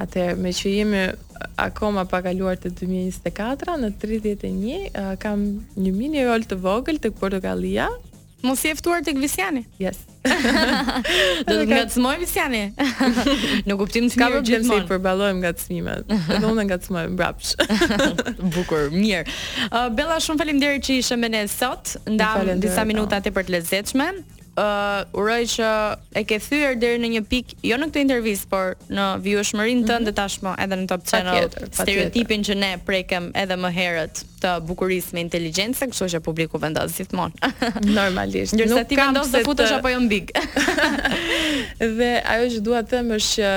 Atëherë, 0.01 0.35
me 0.44 0.51
që 0.53 0.72
jemi 0.79 1.05
akoma 1.61 2.05
pa 2.11 2.22
kaluar 2.27 2.59
të 2.61 2.70
2024 2.81 3.77
në 3.83 3.92
31 4.03 5.16
kam 5.22 5.46
një 5.81 5.92
mini 5.96 6.25
rol 6.29 6.44
të 6.49 6.59
vogël 6.64 7.01
tek 7.03 7.16
Portugalia. 7.20 7.88
Mos 8.44 8.61
i 8.68 8.75
ftuar 8.77 9.01
tek 9.03 9.16
Visiani. 9.18 9.62
Yes. 9.81 9.96
Do 11.49 11.55
të 11.57 11.62
ngacmoj 11.70 12.12
Visiani. 12.20 12.61
Në 13.66 13.77
kuptim 13.81 14.07
të 14.12 14.20
ka 14.20 14.29
problem 14.37 14.66
se 14.68 14.77
i 14.77 14.85
përballojmë 14.90 15.40
ngacmimet. 15.42 16.14
Do 16.42 16.42
të 16.53 16.62
ngacmoj 16.68 17.07
mbrapsh. 17.16 17.57
Bukur, 18.55 18.88
mirë. 18.92 19.25
Uh, 19.70 19.88
Bella, 19.96 20.20
shumë 20.22 20.44
faleminderit 20.44 20.85
që 20.87 21.01
ishe 21.01 21.18
me 21.18 21.33
ne 21.33 21.46
sot. 21.51 21.96
Ndam 22.07 22.61
disa 22.62 22.85
minuta 22.87 23.22
për 23.25 23.49
të 23.49 23.57
lezetshme 23.57 24.12
uh, 24.57 25.19
uroj 25.21 25.42
që 25.53 25.66
e 26.19 26.23
ke 26.29 26.38
thyer 26.40 26.77
deri 26.81 27.01
në 27.03 27.11
një 27.16 27.23
pikë, 27.31 27.59
jo 27.71 27.79
në 27.81 27.88
këtë 27.90 28.03
intervistë, 28.07 28.49
por 28.51 28.75
në 28.90 29.07
vjeshmërinë 29.25 29.85
tënde 29.85 30.11
mm 30.11 30.14
-hmm. 30.14 30.16
tashmë, 30.21 30.55
edhe 30.64 30.79
në 30.81 30.87
Top 30.90 31.05
Channel, 31.09 31.49
stereotipin 31.77 32.45
që 32.47 32.57
ne 32.57 32.71
prekem 32.87 33.31
edhe 33.37 33.57
më 33.57 33.71
herët 33.79 34.23
të 34.42 34.53
bukurisë 34.69 35.14
me 35.16 35.21
inteligjencë, 35.27 35.88
kështu 35.92 36.09
që 36.16 36.21
publiku 36.25 36.59
vendos 36.61 36.97
gjithmonë. 36.99 37.51
Normalisht. 38.01 38.55
Nuk 38.57 38.88
ti 38.88 38.97
vendos 38.97 39.29
të 39.33 39.45
futesh 39.45 39.73
apo 39.75 39.88
jo 39.88 40.01
mbig 40.01 40.31
dhe 41.99 42.11
ajo 42.25 42.47
që 42.55 42.61
dua 42.61 42.83
të 42.83 42.88
them 42.97 43.09
është 43.16 43.35
që 43.37 43.49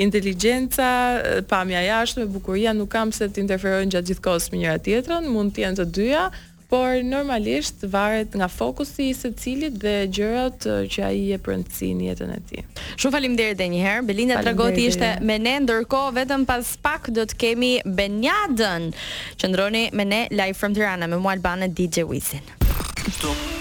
inteligjenca, 0.00 0.90
pamja 1.48 1.80
jashtë 1.80 2.20
me 2.20 2.26
bukuria 2.26 2.72
nuk 2.72 2.88
kam 2.88 3.12
se 3.12 3.28
të 3.28 3.40
interferojnë 3.44 3.92
gjatë 3.92 4.06
gjithkohës 4.12 4.52
me 4.52 4.58
njëra 4.58 4.78
tjetrën, 4.78 5.28
mund 5.28 5.52
të 5.52 5.60
jenë 5.66 5.76
të 5.80 5.84
dyja, 5.84 6.28
Por 6.68 7.02
normalisht 7.04 7.74
varet 7.82 8.34
nga 8.36 8.48
fokusi 8.48 9.08
i 9.08 9.14
së 9.16 9.30
cilit 9.40 9.76
dhe 9.80 9.94
gjërat 10.12 10.66
eh, 10.68 10.80
që 10.92 11.04
a 11.06 11.08
i 11.16 11.22
e 11.32 11.38
përëndësi 11.40 11.88
një 11.96 12.08
jetën 12.10 12.34
e 12.34 12.38
ti. 12.50 12.64
Shumë 13.00 13.14
falim 13.16 13.38
dhe 13.40 13.46
dhe 13.56 13.70
njëherë, 13.72 14.04
Belinda 14.10 14.42
Tragoti 14.44 14.84
ishte 14.90 15.14
me 15.24 15.38
ne, 15.40 15.56
ndërko 15.64 16.02
vetëm 16.20 16.44
pas 16.50 16.72
pak 16.84 17.08
do 17.16 17.24
të 17.30 17.38
kemi 17.40 17.72
Benjadën, 18.00 18.90
që 19.40 19.50
ndroni 19.52 19.86
me 19.96 20.04
ne 20.12 20.20
live 20.36 20.60
from 20.60 20.76
Tirana, 20.76 21.08
me 21.08 21.16
mua 21.16 21.38
Albanë 21.38 21.72
DJ 21.78 22.04
Wisin. 22.10 23.57